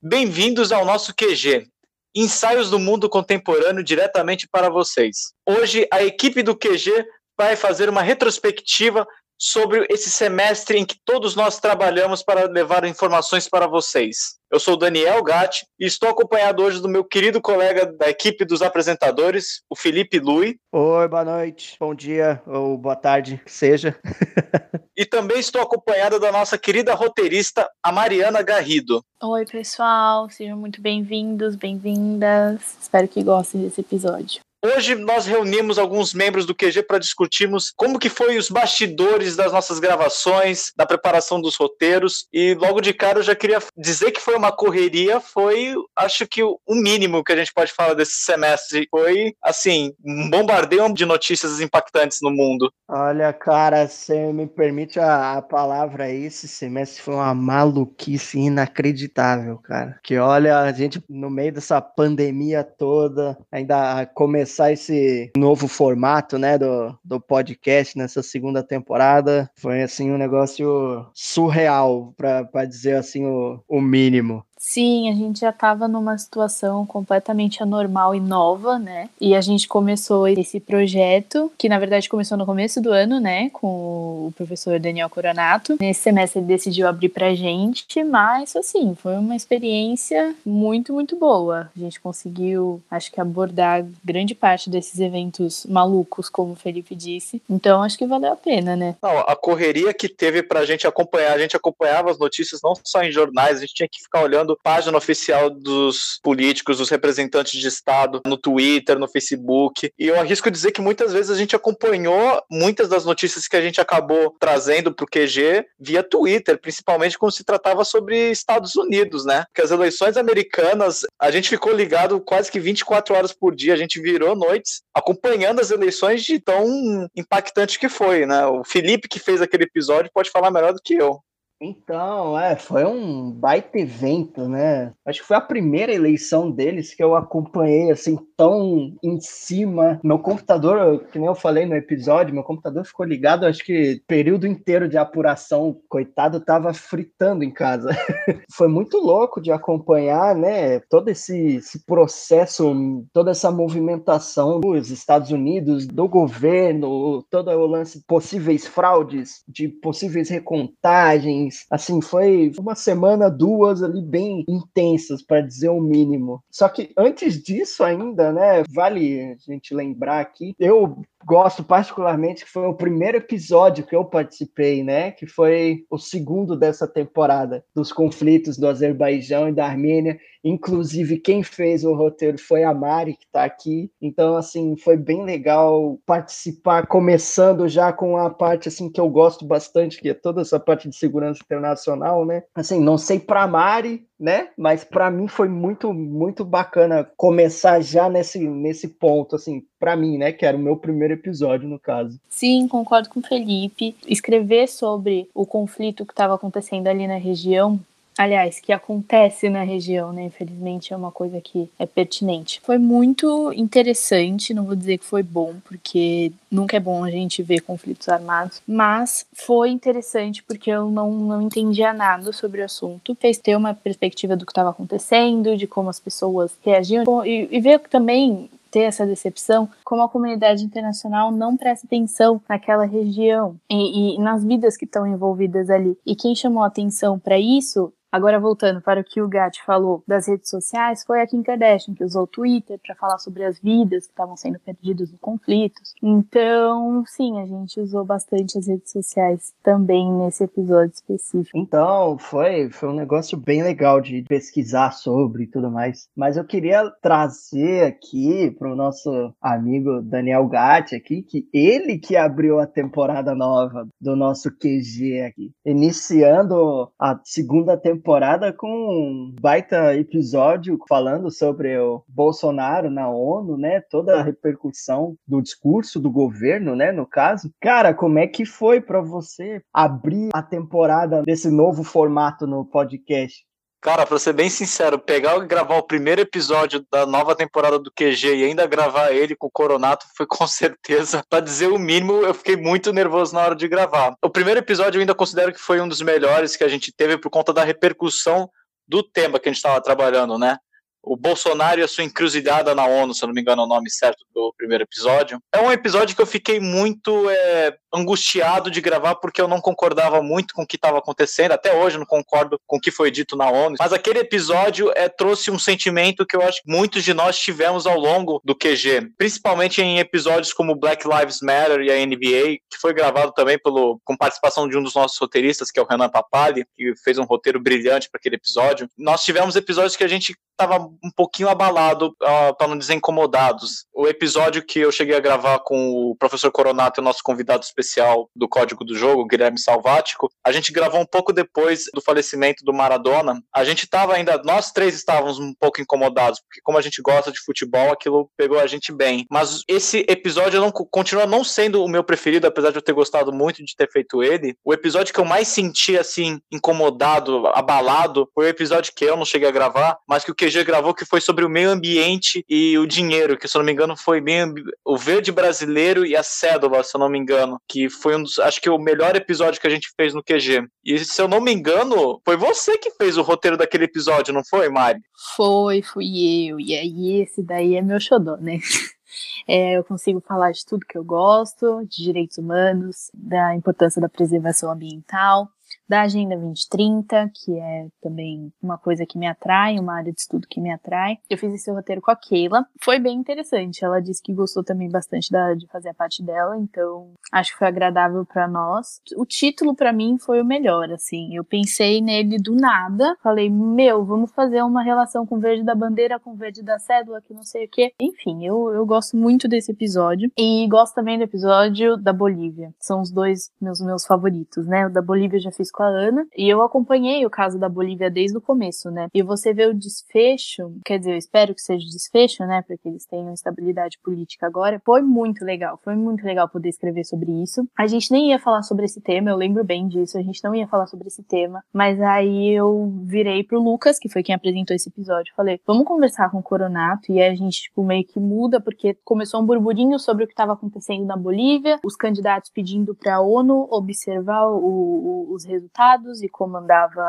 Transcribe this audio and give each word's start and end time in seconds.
Bem-vindos 0.00 0.70
ao 0.70 0.84
nosso 0.84 1.12
QG, 1.12 1.66
Ensaios 2.14 2.70
do 2.70 2.78
Mundo 2.78 3.08
Contemporâneo 3.08 3.82
diretamente 3.82 4.46
para 4.48 4.70
vocês. 4.70 5.32
Hoje 5.44 5.88
a 5.92 6.04
equipe 6.04 6.40
do 6.40 6.56
QG 6.56 7.04
vai 7.36 7.56
fazer 7.56 7.88
uma 7.88 8.02
retrospectiva 8.02 9.04
sobre 9.42 9.84
esse 9.90 10.08
semestre 10.08 10.78
em 10.78 10.84
que 10.84 10.96
todos 11.04 11.34
nós 11.34 11.58
trabalhamos 11.58 12.22
para 12.22 12.48
levar 12.48 12.84
informações 12.84 13.48
para 13.48 13.66
vocês. 13.66 14.36
Eu 14.52 14.60
sou 14.60 14.76
Daniel 14.76 15.20
Gatti 15.20 15.66
e 15.80 15.84
estou 15.84 16.10
acompanhado 16.10 16.62
hoje 16.62 16.80
do 16.80 16.88
meu 16.88 17.02
querido 17.02 17.40
colega 17.40 17.84
da 17.84 18.08
equipe 18.08 18.44
dos 18.44 18.62
apresentadores, 18.62 19.62
o 19.68 19.74
Felipe 19.74 20.20
Lui. 20.20 20.60
Oi, 20.70 21.08
boa 21.08 21.24
noite, 21.24 21.76
bom 21.80 21.92
dia 21.92 22.40
ou 22.46 22.78
boa 22.78 22.94
tarde, 22.94 23.42
que 23.44 23.50
seja. 23.50 23.98
e 24.96 25.04
também 25.04 25.40
estou 25.40 25.60
acompanhada 25.60 26.20
da 26.20 26.30
nossa 26.30 26.56
querida 26.56 26.94
roteirista, 26.94 27.68
a 27.82 27.90
Mariana 27.90 28.42
Garrido. 28.42 29.02
Oi, 29.20 29.44
pessoal, 29.44 30.30
sejam 30.30 30.56
muito 30.56 30.80
bem-vindos, 30.80 31.56
bem-vindas. 31.56 32.76
Espero 32.80 33.08
que 33.08 33.24
gostem 33.24 33.62
desse 33.62 33.80
episódio. 33.80 34.40
Hoje 34.64 34.94
nós 34.94 35.26
reunimos 35.26 35.76
alguns 35.76 36.14
membros 36.14 36.46
do 36.46 36.54
QG 36.54 36.84
para 36.84 36.98
discutirmos 36.98 37.72
como 37.76 37.98
que 37.98 38.08
foi 38.08 38.38
os 38.38 38.48
bastidores 38.48 39.34
das 39.34 39.52
nossas 39.52 39.80
gravações, 39.80 40.70
da 40.76 40.86
preparação 40.86 41.40
dos 41.40 41.56
roteiros 41.56 42.28
e 42.32 42.54
logo 42.54 42.80
de 42.80 42.94
cara 42.94 43.18
eu 43.18 43.24
já 43.24 43.34
queria 43.34 43.58
dizer 43.76 44.12
que 44.12 44.20
foi 44.20 44.36
uma 44.36 44.52
correria, 44.52 45.18
foi 45.18 45.74
acho 45.96 46.28
que 46.28 46.44
o 46.44 46.58
mínimo 46.68 47.24
que 47.24 47.32
a 47.32 47.36
gente 47.36 47.52
pode 47.52 47.72
falar 47.72 47.94
desse 47.94 48.20
semestre, 48.20 48.86
foi 48.88 49.34
assim, 49.42 49.92
um 50.04 50.30
bombardeio 50.30 50.94
de 50.94 51.04
notícias 51.04 51.60
impactantes 51.60 52.18
no 52.22 52.30
mundo. 52.30 52.72
Olha, 52.88 53.32
cara, 53.32 53.88
se 53.88 54.14
me 54.32 54.46
permite 54.46 55.00
a, 55.00 55.38
a 55.38 55.42
palavra 55.42 56.04
aí, 56.04 56.26
esse 56.26 56.46
semestre 56.46 57.02
foi 57.02 57.14
uma 57.14 57.34
maluquice 57.34 58.38
inacreditável, 58.38 59.58
cara. 59.58 59.98
Que 60.04 60.18
olha, 60.18 60.60
a 60.60 60.70
gente 60.72 61.02
no 61.08 61.28
meio 61.28 61.52
dessa 61.52 61.80
pandemia 61.80 62.62
toda, 62.62 63.36
ainda 63.50 64.06
começou 64.06 64.51
começar 64.52 64.70
esse 64.70 65.30
novo 65.34 65.66
formato, 65.66 66.36
né, 66.38 66.58
do, 66.58 66.94
do 67.02 67.18
podcast 67.18 67.96
nessa 67.96 68.22
segunda 68.22 68.62
temporada. 68.62 69.50
Foi, 69.56 69.82
assim, 69.82 70.10
um 70.10 70.18
negócio 70.18 71.06
surreal, 71.14 72.12
para 72.14 72.66
dizer, 72.66 72.96
assim, 72.96 73.24
o, 73.24 73.62
o 73.66 73.80
mínimo. 73.80 74.44
Sim, 74.64 75.10
a 75.10 75.12
gente 75.12 75.40
já 75.40 75.50
estava 75.50 75.88
numa 75.88 76.16
situação 76.16 76.86
completamente 76.86 77.60
anormal 77.60 78.14
e 78.14 78.20
nova, 78.20 78.78
né? 78.78 79.10
E 79.20 79.34
a 79.34 79.40
gente 79.40 79.66
começou 79.66 80.28
esse 80.28 80.60
projeto, 80.60 81.52
que 81.58 81.68
na 81.68 81.80
verdade 81.80 82.08
começou 82.08 82.38
no 82.38 82.46
começo 82.46 82.80
do 82.80 82.92
ano, 82.92 83.18
né? 83.18 83.50
Com 83.50 84.28
o 84.28 84.32
professor 84.36 84.78
Daniel 84.78 85.10
Coronato. 85.10 85.76
Nesse 85.80 86.02
semestre 86.02 86.38
ele 86.38 86.46
decidiu 86.46 86.86
abrir 86.86 87.08
pra 87.08 87.34
gente, 87.34 88.04
mas 88.04 88.54
assim, 88.54 88.94
foi 88.94 89.16
uma 89.16 89.34
experiência 89.34 90.32
muito, 90.46 90.92
muito 90.92 91.16
boa. 91.16 91.68
A 91.76 91.80
gente 91.80 92.00
conseguiu, 92.00 92.80
acho 92.88 93.10
que, 93.10 93.20
abordar 93.20 93.84
grande 94.04 94.32
parte 94.32 94.70
desses 94.70 95.00
eventos 95.00 95.66
malucos, 95.66 96.28
como 96.28 96.52
o 96.52 96.56
Felipe 96.56 96.94
disse. 96.94 97.42
Então 97.50 97.82
acho 97.82 97.98
que 97.98 98.06
valeu 98.06 98.32
a 98.32 98.36
pena, 98.36 98.76
né? 98.76 98.94
Não, 99.02 99.18
a 99.18 99.34
correria 99.34 99.92
que 99.92 100.08
teve 100.08 100.40
pra 100.40 100.64
gente 100.64 100.86
acompanhar, 100.86 101.32
a 101.32 101.38
gente 101.38 101.56
acompanhava 101.56 102.12
as 102.12 102.18
notícias 102.18 102.60
não 102.62 102.74
só 102.84 103.02
em 103.02 103.10
jornais, 103.10 103.56
a 103.56 103.60
gente 103.62 103.74
tinha 103.74 103.88
que 103.88 104.00
ficar 104.00 104.22
olhando 104.22 104.51
página 104.62 104.96
oficial 104.96 105.50
dos 105.50 106.18
políticos, 106.22 106.78
dos 106.78 106.90
representantes 106.90 107.60
de 107.60 107.66
Estado, 107.66 108.20
no 108.26 108.36
Twitter, 108.36 108.98
no 108.98 109.08
Facebook. 109.08 109.90
E 109.98 110.06
eu 110.06 110.18
arrisco 110.18 110.50
dizer 110.50 110.72
que 110.72 110.80
muitas 110.80 111.12
vezes 111.12 111.30
a 111.30 111.36
gente 111.36 111.56
acompanhou 111.56 112.42
muitas 112.50 112.88
das 112.88 113.04
notícias 113.04 113.46
que 113.46 113.56
a 113.56 113.60
gente 113.60 113.80
acabou 113.80 114.34
trazendo 114.38 114.92
para 114.92 115.04
o 115.04 115.08
QG 115.08 115.64
via 115.78 116.02
Twitter, 116.02 116.60
principalmente 116.60 117.18
quando 117.18 117.32
se 117.32 117.44
tratava 117.44 117.84
sobre 117.84 118.30
Estados 118.30 118.74
Unidos, 118.74 119.24
né? 119.24 119.44
Porque 119.48 119.62
as 119.62 119.70
eleições 119.70 120.16
americanas, 120.16 121.00
a 121.18 121.30
gente 121.30 121.48
ficou 121.48 121.72
ligado 121.72 122.20
quase 122.20 122.50
que 122.50 122.60
24 122.60 123.14
horas 123.14 123.32
por 123.32 123.54
dia, 123.54 123.74
a 123.74 123.76
gente 123.76 124.00
virou 124.00 124.36
noites 124.36 124.82
acompanhando 124.94 125.60
as 125.60 125.70
eleições 125.70 126.22
de 126.22 126.38
tão 126.38 127.08
impactante 127.16 127.78
que 127.78 127.88
foi, 127.88 128.26
né? 128.26 128.46
O 128.46 128.64
Felipe 128.64 129.08
que 129.08 129.18
fez 129.18 129.40
aquele 129.40 129.64
episódio 129.64 130.10
pode 130.12 130.30
falar 130.30 130.50
melhor 130.50 130.72
do 130.72 130.82
que 130.82 130.94
eu. 130.94 131.20
Então, 131.62 132.36
é, 132.36 132.56
foi 132.56 132.84
um 132.84 133.30
baita 133.30 133.78
evento, 133.78 134.48
né? 134.48 134.92
Acho 135.06 135.20
que 135.20 135.26
foi 135.28 135.36
a 135.36 135.40
primeira 135.40 135.94
eleição 135.94 136.50
deles 136.50 136.92
que 136.92 137.02
eu 137.02 137.14
acompanhei 137.14 137.92
assim 137.92 138.18
tão 138.36 138.96
em 139.00 139.20
cima. 139.20 140.00
Meu 140.02 140.18
computador, 140.18 141.04
que 141.12 141.20
nem 141.20 141.28
eu 141.28 141.36
falei 141.36 141.64
no 141.64 141.76
episódio, 141.76 142.34
meu 142.34 142.42
computador 142.42 142.84
ficou 142.84 143.06
ligado, 143.06 143.46
acho 143.46 143.64
que 143.64 144.02
período 144.08 144.44
inteiro 144.44 144.88
de 144.88 144.98
apuração, 144.98 145.80
coitado, 145.88 146.40
tava 146.40 146.74
fritando 146.74 147.44
em 147.44 147.50
casa. 147.52 147.90
foi 148.52 148.66
muito 148.66 148.98
louco 148.98 149.40
de 149.40 149.52
acompanhar, 149.52 150.34
né? 150.34 150.80
Todo 150.90 151.10
esse, 151.10 151.56
esse 151.56 151.86
processo, 151.86 152.74
toda 153.12 153.30
essa 153.30 153.52
movimentação 153.52 154.58
dos 154.58 154.90
Estados 154.90 155.30
Unidos, 155.30 155.86
do 155.86 156.08
governo, 156.08 157.22
todo 157.30 157.52
o 157.52 157.66
lance 157.66 158.02
possíveis 158.04 158.66
fraudes, 158.66 159.44
de 159.46 159.68
possíveis 159.68 160.28
recontagens 160.28 161.51
Assim, 161.70 162.00
foi 162.00 162.52
uma 162.58 162.74
semana, 162.74 163.30
duas 163.30 163.82
ali 163.82 164.02
bem 164.02 164.44
intensas, 164.48 165.22
para 165.22 165.40
dizer 165.40 165.68
o 165.68 165.80
mínimo. 165.80 166.42
Só 166.50 166.68
que 166.68 166.92
antes 166.96 167.42
disso 167.42 167.84
ainda, 167.84 168.32
né, 168.32 168.62
vale 168.72 169.32
a 169.32 169.52
gente 169.52 169.74
lembrar 169.74 170.20
aqui, 170.20 170.54
eu 170.58 171.02
gosto 171.24 171.62
particularmente 171.62 172.44
que 172.44 172.50
foi 172.50 172.66
o 172.66 172.74
primeiro 172.74 173.18
episódio 173.18 173.86
que 173.86 173.94
eu 173.94 174.04
participei, 174.04 174.82
né? 174.82 175.12
Que 175.12 175.26
foi 175.26 175.84
o 175.90 175.98
segundo 175.98 176.56
dessa 176.56 176.86
temporada 176.86 177.64
dos 177.74 177.92
conflitos 177.92 178.56
do 178.56 178.68
Azerbaijão 178.68 179.48
e 179.48 179.52
da 179.52 179.66
Armênia. 179.66 180.18
Inclusive, 180.44 181.18
quem 181.18 181.42
fez 181.42 181.84
o 181.84 181.94
roteiro 181.94 182.38
foi 182.38 182.64
a 182.64 182.74
Mari, 182.74 183.14
que 183.14 183.24
está 183.24 183.44
aqui. 183.44 183.90
Então, 184.00 184.36
assim, 184.36 184.76
foi 184.76 184.96
bem 184.96 185.24
legal 185.24 185.98
participar, 186.04 186.86
começando 186.86 187.68
já 187.68 187.92
com 187.92 188.16
a 188.16 188.28
parte 188.30 188.68
assim 188.68 188.90
que 188.90 189.00
eu 189.00 189.08
gosto 189.08 189.44
bastante, 189.44 190.00
que 190.00 190.08
é 190.08 190.14
toda 190.14 190.40
essa 190.40 190.58
parte 190.58 190.88
de 190.88 190.96
segurança 190.96 191.40
internacional, 191.44 192.24
né? 192.24 192.42
Assim, 192.54 192.80
não 192.80 192.98
sei 192.98 193.18
para 193.18 193.46
Mari, 193.46 194.06
né? 194.18 194.48
Mas 194.56 194.84
para 194.84 195.10
mim 195.10 195.26
foi 195.26 195.48
muito 195.48 195.92
muito 195.92 196.44
bacana 196.44 197.08
começar 197.16 197.80
já 197.80 198.08
nesse 198.08 198.38
nesse 198.38 198.86
ponto 198.86 199.34
assim, 199.34 199.62
para 199.80 199.96
mim, 199.96 200.16
né, 200.16 200.30
que 200.32 200.46
era 200.46 200.56
o 200.56 200.60
meu 200.60 200.76
primeiro 200.76 201.14
episódio 201.14 201.68
no 201.68 201.78
caso. 201.78 202.20
Sim, 202.28 202.68
concordo 202.68 203.08
com 203.08 203.18
o 203.18 203.22
Felipe. 203.22 203.96
Escrever 204.06 204.68
sobre 204.68 205.28
o 205.34 205.44
conflito 205.44 206.06
que 206.06 206.12
estava 206.12 206.34
acontecendo 206.34 206.86
ali 206.86 207.06
na 207.06 207.16
região 207.16 207.80
aliás, 208.16 208.60
que 208.60 208.72
acontece 208.72 209.48
na 209.48 209.62
região, 209.62 210.12
né? 210.12 210.24
Infelizmente 210.24 210.92
é 210.92 210.96
uma 210.96 211.10
coisa 211.10 211.40
que 211.40 211.70
é 211.78 211.86
pertinente. 211.86 212.60
Foi 212.62 212.78
muito 212.78 213.52
interessante, 213.52 214.54
não 214.54 214.64
vou 214.64 214.76
dizer 214.76 214.98
que 214.98 215.04
foi 215.04 215.22
bom, 215.22 215.54
porque 215.64 216.32
nunca 216.50 216.76
é 216.76 216.80
bom 216.80 217.04
a 217.04 217.10
gente 217.10 217.42
ver 217.42 217.60
conflitos 217.60 218.08
armados, 218.08 218.62
mas 218.66 219.26
foi 219.32 219.70
interessante 219.70 220.42
porque 220.42 220.70
eu 220.70 220.90
não, 220.90 221.10
não 221.12 221.42
entendia 221.42 221.92
nada 221.92 222.32
sobre 222.32 222.60
o 222.60 222.64
assunto. 222.64 223.16
Fez 223.20 223.38
ter 223.38 223.56
uma 223.56 223.74
perspectiva 223.74 224.36
do 224.36 224.44
que 224.44 224.52
estava 224.52 224.70
acontecendo, 224.70 225.56
de 225.56 225.66
como 225.66 225.88
as 225.88 226.00
pessoas 226.00 226.52
reagiam 226.64 227.04
e, 227.24 227.48
e 227.50 227.60
ver 227.60 227.80
também 227.80 228.50
ter 228.70 228.80
essa 228.80 229.04
decepção, 229.04 229.68
como 229.84 230.02
a 230.02 230.08
comunidade 230.08 230.64
internacional 230.64 231.30
não 231.30 231.58
presta 231.58 231.86
atenção 231.86 232.40
naquela 232.48 232.86
região 232.86 233.54
e, 233.70 234.14
e 234.14 234.18
nas 234.18 234.42
vidas 234.42 234.78
que 234.78 234.86
estão 234.86 235.06
envolvidas 235.06 235.68
ali. 235.68 235.96
E 236.06 236.16
quem 236.16 236.34
chamou 236.34 236.62
atenção 236.62 237.18
para 237.18 237.38
isso 237.38 237.92
Agora, 238.12 238.38
voltando 238.38 238.82
para 238.82 239.00
o 239.00 239.04
que 239.04 239.22
o 239.22 239.28
Gatti 239.28 239.64
falou 239.64 240.04
das 240.06 240.28
redes 240.28 240.50
sociais, 240.50 241.02
foi 241.02 241.22
a 241.22 241.26
Kim 241.26 241.42
Kardashian 241.42 241.94
que 241.94 242.04
usou 242.04 242.24
o 242.24 242.26
Twitter 242.26 242.78
para 242.86 242.94
falar 242.94 243.18
sobre 243.18 243.42
as 243.42 243.58
vidas 243.58 244.04
que 244.04 244.12
estavam 244.12 244.36
sendo 244.36 244.58
perdidas 244.58 245.10
no 245.10 245.16
conflitos. 245.16 245.94
Então, 246.02 247.02
sim, 247.06 247.40
a 247.40 247.46
gente 247.46 247.80
usou 247.80 248.04
bastante 248.04 248.58
as 248.58 248.66
redes 248.66 248.92
sociais 248.92 249.54
também 249.62 250.12
nesse 250.12 250.44
episódio 250.44 250.92
específico. 250.92 251.56
Então, 251.56 252.18
foi, 252.18 252.68
foi 252.68 252.90
um 252.90 252.94
negócio 252.94 253.38
bem 253.38 253.62
legal 253.62 253.98
de 253.98 254.22
pesquisar 254.28 254.90
sobre 254.90 255.44
e 255.44 255.46
tudo 255.46 255.70
mais. 255.70 256.06
Mas 256.14 256.36
eu 256.36 256.44
queria 256.44 256.90
trazer 257.00 257.84
aqui 257.84 258.50
para 258.58 258.70
o 258.70 258.76
nosso 258.76 259.32
amigo 259.40 260.02
Daniel 260.02 260.46
Gatti 260.48 260.94
aqui, 260.94 261.22
que 261.22 261.48
ele 261.50 261.96
que 261.96 262.14
abriu 262.14 262.60
a 262.60 262.66
temporada 262.66 263.34
nova 263.34 263.88
do 263.98 264.14
nosso 264.14 264.50
QG 264.50 265.22
aqui, 265.22 265.50
iniciando 265.64 266.92
a 266.98 267.18
segunda 267.24 267.74
temporada 267.74 268.01
temporada 268.02 268.52
com 268.52 268.68
um 268.68 269.34
baita 269.40 269.94
episódio 269.94 270.76
falando 270.88 271.30
sobre 271.30 271.78
o 271.78 272.02
Bolsonaro 272.08 272.90
na 272.90 273.08
ONU, 273.08 273.56
né? 273.56 273.80
Toda 273.80 274.18
a 274.18 274.22
repercussão 274.24 275.16
do 275.24 275.40
discurso 275.40 276.00
do 276.00 276.10
governo, 276.10 276.74
né? 276.74 276.90
No 276.90 277.06
caso. 277.06 277.52
Cara, 277.60 277.94
como 277.94 278.18
é 278.18 278.26
que 278.26 278.44
foi 278.44 278.80
para 278.80 279.00
você 279.00 279.62
abrir 279.72 280.30
a 280.34 280.42
temporada 280.42 281.22
desse 281.22 281.48
novo 281.48 281.84
formato 281.84 282.44
no 282.44 282.64
podcast? 282.64 283.44
Cara, 283.82 284.06
pra 284.06 284.16
ser 284.16 284.32
bem 284.32 284.48
sincero, 284.48 284.96
pegar 284.96 285.36
e 285.38 285.44
gravar 285.44 285.76
o 285.76 285.82
primeiro 285.82 286.20
episódio 286.20 286.86
da 286.88 287.04
nova 287.04 287.34
temporada 287.34 287.80
do 287.80 287.90
QG 287.90 288.36
e 288.36 288.44
ainda 288.44 288.64
gravar 288.64 289.10
ele 289.10 289.34
com 289.34 289.48
o 289.48 289.50
Coronato 289.50 290.06
foi 290.16 290.24
com 290.24 290.46
certeza, 290.46 291.24
pra 291.28 291.40
dizer 291.40 291.66
o 291.66 291.80
mínimo, 291.80 292.22
eu 292.22 292.32
fiquei 292.32 292.56
muito 292.56 292.92
nervoso 292.92 293.34
na 293.34 293.40
hora 293.40 293.56
de 293.56 293.66
gravar. 293.66 294.14
O 294.22 294.30
primeiro 294.30 294.60
episódio 294.60 294.98
eu 294.98 295.00
ainda 295.00 295.16
considero 295.16 295.52
que 295.52 295.58
foi 295.58 295.80
um 295.80 295.88
dos 295.88 296.00
melhores 296.00 296.54
que 296.54 296.62
a 296.62 296.68
gente 296.68 296.92
teve 296.92 297.18
por 297.18 297.28
conta 297.28 297.52
da 297.52 297.64
repercussão 297.64 298.48
do 298.86 299.02
tema 299.02 299.40
que 299.40 299.48
a 299.48 299.52
gente 299.52 299.56
estava 299.56 299.82
trabalhando, 299.82 300.38
né? 300.38 300.58
O 301.02 301.16
Bolsonaro 301.16 301.80
e 301.80 301.82
a 301.82 301.88
sua 301.88 302.04
encruzilhada 302.04 302.74
na 302.74 302.86
ONU, 302.86 303.14
se 303.14 303.24
eu 303.24 303.26
não 303.26 303.34
me 303.34 303.40
engano 303.40 303.62
é 303.62 303.64
o 303.64 303.68
nome 303.68 303.90
certo 303.90 304.24
do 304.32 304.54
primeiro 304.56 304.84
episódio. 304.84 305.40
É 305.52 305.60
um 305.60 305.72
episódio 305.72 306.14
que 306.14 306.22
eu 306.22 306.26
fiquei 306.26 306.60
muito 306.60 307.28
é, 307.28 307.76
angustiado 307.92 308.70
de 308.70 308.80
gravar 308.80 309.16
porque 309.16 309.40
eu 309.40 309.48
não 309.48 309.60
concordava 309.60 310.22
muito 310.22 310.54
com 310.54 310.62
o 310.62 310.66
que 310.66 310.76
estava 310.76 310.98
acontecendo. 310.98 311.52
Até 311.52 311.74
hoje 311.74 311.96
eu 311.96 312.00
não 312.00 312.06
concordo 312.06 312.58
com 312.66 312.76
o 312.76 312.80
que 312.80 312.90
foi 312.90 313.10
dito 313.10 313.36
na 313.36 313.50
ONU. 313.50 313.76
Mas 313.78 313.92
aquele 313.92 314.20
episódio 314.20 314.92
é, 314.94 315.08
trouxe 315.08 315.50
um 315.50 315.58
sentimento 315.58 316.26
que 316.26 316.36
eu 316.36 316.42
acho 316.42 316.62
que 316.62 316.70
muitos 316.70 317.02
de 317.02 317.12
nós 317.12 317.38
tivemos 317.38 317.86
ao 317.86 317.98
longo 317.98 318.40
do 318.44 318.54
QG, 318.54 319.12
principalmente 319.18 319.82
em 319.82 319.98
episódios 319.98 320.52
como 320.52 320.76
Black 320.76 321.06
Lives 321.06 321.40
Matter 321.42 321.80
e 321.80 321.90
a 321.90 322.06
NBA, 322.06 322.58
que 322.70 322.78
foi 322.80 322.94
gravado 322.94 323.32
também 323.32 323.58
pelo, 323.58 324.00
com 324.04 324.16
participação 324.16 324.68
de 324.68 324.76
um 324.76 324.82
dos 324.82 324.94
nossos 324.94 325.18
roteiristas, 325.18 325.70
que 325.70 325.78
é 325.78 325.82
o 325.82 325.86
Renan 325.86 326.08
Papali, 326.08 326.64
que 326.76 326.94
fez 327.02 327.18
um 327.18 327.24
roteiro 327.24 327.60
brilhante 327.60 328.08
para 328.10 328.18
aquele 328.18 328.36
episódio. 328.36 328.88
Nós 328.96 329.24
tivemos 329.24 329.56
episódios 329.56 329.96
que 329.96 330.04
a 330.04 330.08
gente 330.08 330.34
estava 330.52 330.88
um 331.02 331.10
pouquinho 331.10 331.48
abalado, 331.48 332.08
uh, 332.22 332.56
para 332.56 332.68
não 332.68 332.78
dizer 332.78 332.94
incomodados. 332.94 333.86
O 333.94 334.06
episódio 334.06 334.64
que 334.64 334.80
eu 334.80 334.92
cheguei 334.92 335.16
a 335.16 335.20
gravar 335.20 335.60
com 335.60 336.10
o 336.10 336.16
professor 336.16 336.50
Coronato 336.50 337.00
o 337.00 337.04
nosso 337.04 337.20
convidado 337.22 337.64
especial 337.64 338.28
do 338.34 338.48
Código 338.48 338.84
do 338.84 338.94
Jogo, 338.94 339.26
Guilherme 339.26 339.58
Salvático, 339.58 340.28
a 340.44 340.52
gente 340.52 340.72
gravou 340.72 341.00
um 341.00 341.06
pouco 341.06 341.32
depois 341.32 341.84
do 341.94 342.00
falecimento 342.00 342.64
do 342.64 342.72
Maradona. 342.72 343.42
A 343.54 343.64
gente 343.64 343.84
estava 343.84 344.14
ainda, 344.14 344.40
nós 344.44 344.72
três 344.72 344.94
estávamos 344.94 345.38
um 345.38 345.54
pouco 345.54 345.80
incomodados, 345.80 346.40
porque 346.40 346.60
como 346.62 346.78
a 346.78 346.82
gente 346.82 347.00
gosta 347.02 347.30
de 347.30 347.40
futebol, 347.40 347.92
aquilo 347.92 348.30
pegou 348.36 348.58
a 348.58 348.66
gente 348.66 348.92
bem. 348.92 349.26
Mas 349.30 349.62
esse 349.68 350.04
episódio 350.08 350.60
não, 350.60 350.70
continua 350.70 351.26
não 351.26 351.44
sendo 351.44 351.82
o 351.84 351.88
meu 351.88 352.04
preferido, 352.04 352.46
apesar 352.46 352.70
de 352.70 352.76
eu 352.76 352.82
ter 352.82 352.92
gostado 352.92 353.32
muito 353.32 353.64
de 353.64 353.76
ter 353.76 353.90
feito 353.90 354.22
ele. 354.22 354.56
O 354.64 354.72
episódio 354.72 355.12
que 355.12 355.20
eu 355.20 355.24
mais 355.24 355.48
senti, 355.48 355.98
assim, 355.98 356.40
incomodado, 356.50 357.46
abalado, 357.48 358.28
foi 358.34 358.46
o 358.46 358.48
episódio 358.48 358.92
que 358.94 359.04
eu 359.04 359.16
não 359.16 359.24
cheguei 359.24 359.48
a 359.48 359.52
gravar, 359.52 359.98
mas 360.08 360.24
que 360.24 360.30
o 360.30 360.34
QG 360.34 360.64
gravou 360.64 360.81
que 360.94 361.04
foi 361.04 361.20
sobre 361.20 361.44
o 361.44 361.48
meio 361.48 361.70
ambiente 361.70 362.44
e 362.48 362.76
o 362.78 362.86
dinheiro, 362.86 363.36
que 363.36 363.46
se 363.46 363.56
eu 363.56 363.60
não 363.60 363.66
me 363.66 363.72
engano 363.72 363.96
foi 363.96 364.20
meio, 364.20 364.54
o 364.84 364.96
verde 364.96 365.30
brasileiro 365.30 366.04
e 366.06 366.16
a 366.16 366.22
cédula, 366.22 366.82
se 366.82 366.96
eu 366.96 366.98
não 366.98 367.08
me 367.08 367.18
engano, 367.18 367.60
que 367.68 367.88
foi 367.88 368.16
um 368.16 368.22
dos, 368.22 368.38
acho 368.38 368.60
que 368.60 368.70
o 368.70 368.78
melhor 368.78 369.14
episódio 369.14 369.60
que 369.60 369.66
a 369.66 369.70
gente 369.70 369.92
fez 369.96 370.14
no 370.14 370.22
QG. 370.22 370.66
E 370.84 370.98
se 370.98 371.20
eu 371.20 371.28
não 371.28 371.40
me 371.40 371.52
engano, 371.52 372.20
foi 372.24 372.36
você 372.36 372.76
que 372.78 372.90
fez 372.92 373.16
o 373.16 373.22
roteiro 373.22 373.56
daquele 373.56 373.84
episódio, 373.84 374.34
não 374.34 374.42
foi, 374.44 374.68
Mari? 374.68 375.00
Foi, 375.36 375.82
fui 375.82 376.48
eu. 376.48 376.58
E 376.58 376.74
aí 376.74 377.22
esse 377.22 377.42
daí 377.42 377.76
é 377.76 377.82
meu 377.82 378.00
xodó, 378.00 378.36
né? 378.36 378.58
É, 379.46 379.76
eu 379.76 379.84
consigo 379.84 380.20
falar 380.20 380.52
de 380.52 380.64
tudo 380.64 380.86
que 380.86 380.96
eu 380.96 381.04
gosto, 381.04 381.84
de 381.86 382.02
direitos 382.02 382.38
humanos, 382.38 383.10
da 383.12 383.54
importância 383.54 384.00
da 384.00 384.08
preservação 384.08 384.70
ambiental, 384.70 385.48
da 385.92 386.00
Agenda 386.00 386.34
2030, 386.38 387.30
que 387.34 387.58
é 387.58 387.86
também 388.00 388.50
uma 388.62 388.78
coisa 388.78 389.04
que 389.04 389.18
me 389.18 389.26
atrai, 389.26 389.78
uma 389.78 389.94
área 389.98 390.10
de 390.10 390.18
estudo 390.18 390.48
que 390.48 390.58
me 390.58 390.72
atrai. 390.72 391.18
Eu 391.28 391.36
fiz 391.36 391.52
esse 391.52 391.70
roteiro 391.70 392.00
com 392.00 392.10
a 392.10 392.16
Keila, 392.16 392.64
foi 392.82 392.98
bem 392.98 393.18
interessante. 393.18 393.84
Ela 393.84 394.00
disse 394.00 394.22
que 394.22 394.32
gostou 394.32 394.64
também 394.64 394.88
bastante 394.88 395.30
da, 395.30 395.52
de 395.52 395.66
fazer 395.66 395.90
a 395.90 395.94
parte 395.94 396.24
dela, 396.24 396.56
então 396.56 397.12
acho 397.30 397.52
que 397.52 397.58
foi 397.58 397.68
agradável 397.68 398.24
para 398.24 398.48
nós. 398.48 399.02
O 399.18 399.26
título 399.26 399.76
para 399.76 399.92
mim 399.92 400.16
foi 400.16 400.40
o 400.40 400.46
melhor, 400.46 400.90
assim. 400.90 401.36
Eu 401.36 401.44
pensei 401.44 402.00
nele 402.00 402.38
do 402.38 402.54
nada, 402.54 403.14
falei, 403.22 403.50
meu, 403.50 404.02
vamos 404.02 404.32
fazer 404.32 404.62
uma 404.62 404.82
relação 404.82 405.26
com 405.26 405.38
verde 405.38 405.62
da 405.62 405.74
bandeira, 405.74 406.18
com 406.18 406.34
verde 406.34 406.62
da 406.62 406.78
cédula, 406.78 407.20
que 407.20 407.34
não 407.34 407.42
sei 407.42 407.66
o 407.66 407.68
que. 407.68 407.92
Enfim, 408.00 408.46
eu, 408.46 408.72
eu 408.72 408.86
gosto 408.86 409.14
muito 409.14 409.46
desse 409.46 409.72
episódio 409.72 410.32
e 410.38 410.66
gosto 410.68 410.94
também 410.94 411.18
do 411.18 411.24
episódio 411.24 411.98
da 411.98 412.14
Bolívia. 412.14 412.72
São 412.80 413.02
os 413.02 413.10
dois 413.10 413.50
meus 413.60 413.78
meus 413.82 414.06
favoritos, 414.06 414.66
né? 414.66 414.86
O 414.86 414.90
da 414.90 415.02
Bolívia 415.02 415.36
eu 415.36 415.42
já 415.42 415.52
fiz 415.52 415.70
com 415.70 415.81
a 415.82 415.88
Ana, 415.88 416.26
e 416.36 416.48
eu 416.48 416.62
acompanhei 416.62 417.24
o 417.26 417.30
caso 417.30 417.58
da 417.58 417.68
Bolívia 417.68 418.10
desde 418.10 418.36
o 418.36 418.40
começo, 418.40 418.90
né? 418.90 419.08
E 419.12 419.22
você 419.22 419.52
vê 419.52 419.66
o 419.66 419.74
desfecho, 419.74 420.74
quer 420.84 420.98
dizer, 420.98 421.12
eu 421.12 421.18
espero 421.18 421.54
que 421.54 421.60
seja 421.60 421.84
desfecho, 421.86 422.44
né? 422.44 422.62
Porque 422.66 422.88
eles 422.88 423.06
tenham 423.06 423.32
estabilidade 423.32 423.98
política 424.02 424.46
agora. 424.46 424.80
Foi 424.84 425.02
muito 425.02 425.44
legal, 425.44 425.78
foi 425.82 425.94
muito 425.94 426.24
legal 426.24 426.48
poder 426.48 426.68
escrever 426.68 427.04
sobre 427.04 427.30
isso. 427.42 427.66
A 427.78 427.86
gente 427.86 428.10
nem 428.10 428.30
ia 428.30 428.38
falar 428.38 428.62
sobre 428.62 428.84
esse 428.84 429.00
tema, 429.00 429.30
eu 429.30 429.36
lembro 429.36 429.64
bem 429.64 429.88
disso, 429.88 430.18
a 430.18 430.22
gente 430.22 430.42
não 430.42 430.54
ia 430.54 430.66
falar 430.66 430.86
sobre 430.86 431.08
esse 431.08 431.22
tema, 431.22 431.62
mas 431.72 432.00
aí 432.00 432.50
eu 432.50 432.92
virei 433.04 433.42
pro 433.42 433.62
Lucas, 433.62 433.98
que 433.98 434.08
foi 434.08 434.22
quem 434.22 434.34
apresentou 434.34 434.74
esse 434.74 434.88
episódio, 434.88 435.32
falei, 435.36 435.60
vamos 435.66 435.84
conversar 435.84 436.30
com 436.30 436.38
o 436.38 436.42
Coronato, 436.42 437.12
e 437.12 437.20
a 437.20 437.34
gente, 437.34 437.62
tipo, 437.62 437.82
meio 437.84 438.04
que 438.04 438.20
muda, 438.20 438.60
porque 438.60 438.96
começou 439.04 439.40
um 439.40 439.46
burburinho 439.46 439.98
sobre 439.98 440.24
o 440.24 440.26
que 440.26 440.32
estava 440.32 440.52
acontecendo 440.52 441.04
na 441.04 441.16
Bolívia, 441.16 441.78
os 441.84 441.96
candidatos 441.96 442.50
pedindo 442.50 442.94
para 442.94 443.16
a 443.16 443.20
ONU 443.20 443.68
observar 443.70 444.46
o, 444.48 444.58
o, 444.58 445.34
os 445.34 445.44
resultados 445.44 445.71
resultados 445.72 446.22
e 446.22 446.28
comandava 446.28 447.02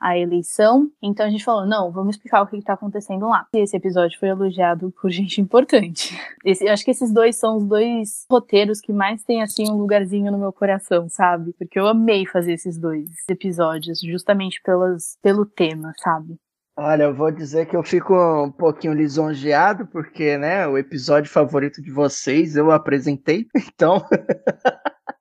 a 0.00 0.16
eleição. 0.16 0.90
Então 1.02 1.26
a 1.26 1.30
gente 1.30 1.44
falou: 1.44 1.66
não, 1.66 1.90
vamos 1.90 2.16
explicar 2.16 2.42
o 2.42 2.46
que 2.46 2.56
está 2.56 2.74
acontecendo 2.74 3.28
lá. 3.28 3.46
E 3.54 3.58
esse 3.58 3.76
episódio 3.76 4.18
foi 4.18 4.28
elogiado 4.28 4.92
por 5.00 5.10
gente 5.10 5.40
importante. 5.40 6.16
Esse, 6.44 6.68
acho 6.68 6.84
que 6.84 6.90
esses 6.90 7.12
dois 7.12 7.36
são 7.36 7.56
os 7.56 7.64
dois 7.64 8.24
roteiros 8.30 8.80
que 8.80 8.92
mais 8.92 9.22
tem 9.24 9.42
assim 9.42 9.70
um 9.70 9.76
lugarzinho 9.76 10.30
no 10.30 10.38
meu 10.38 10.52
coração, 10.52 11.08
sabe? 11.08 11.52
Porque 11.58 11.78
eu 11.78 11.86
amei 11.86 12.26
fazer 12.26 12.54
esses 12.54 12.78
dois 12.78 13.10
episódios, 13.28 14.00
justamente 14.00 14.60
pelas, 14.62 15.18
pelo 15.22 15.44
tema, 15.44 15.92
sabe? 15.98 16.38
Olha, 16.76 17.04
eu 17.04 17.14
vou 17.14 17.30
dizer 17.30 17.66
que 17.66 17.76
eu 17.76 17.84
fico 17.84 18.12
um 18.14 18.50
pouquinho 18.50 18.94
lisonjeado, 18.94 19.86
porque, 19.86 20.36
né, 20.36 20.66
o 20.66 20.76
episódio 20.76 21.30
favorito 21.30 21.80
de 21.80 21.92
vocês 21.92 22.56
eu 22.56 22.72
apresentei, 22.72 23.46
então 23.54 24.04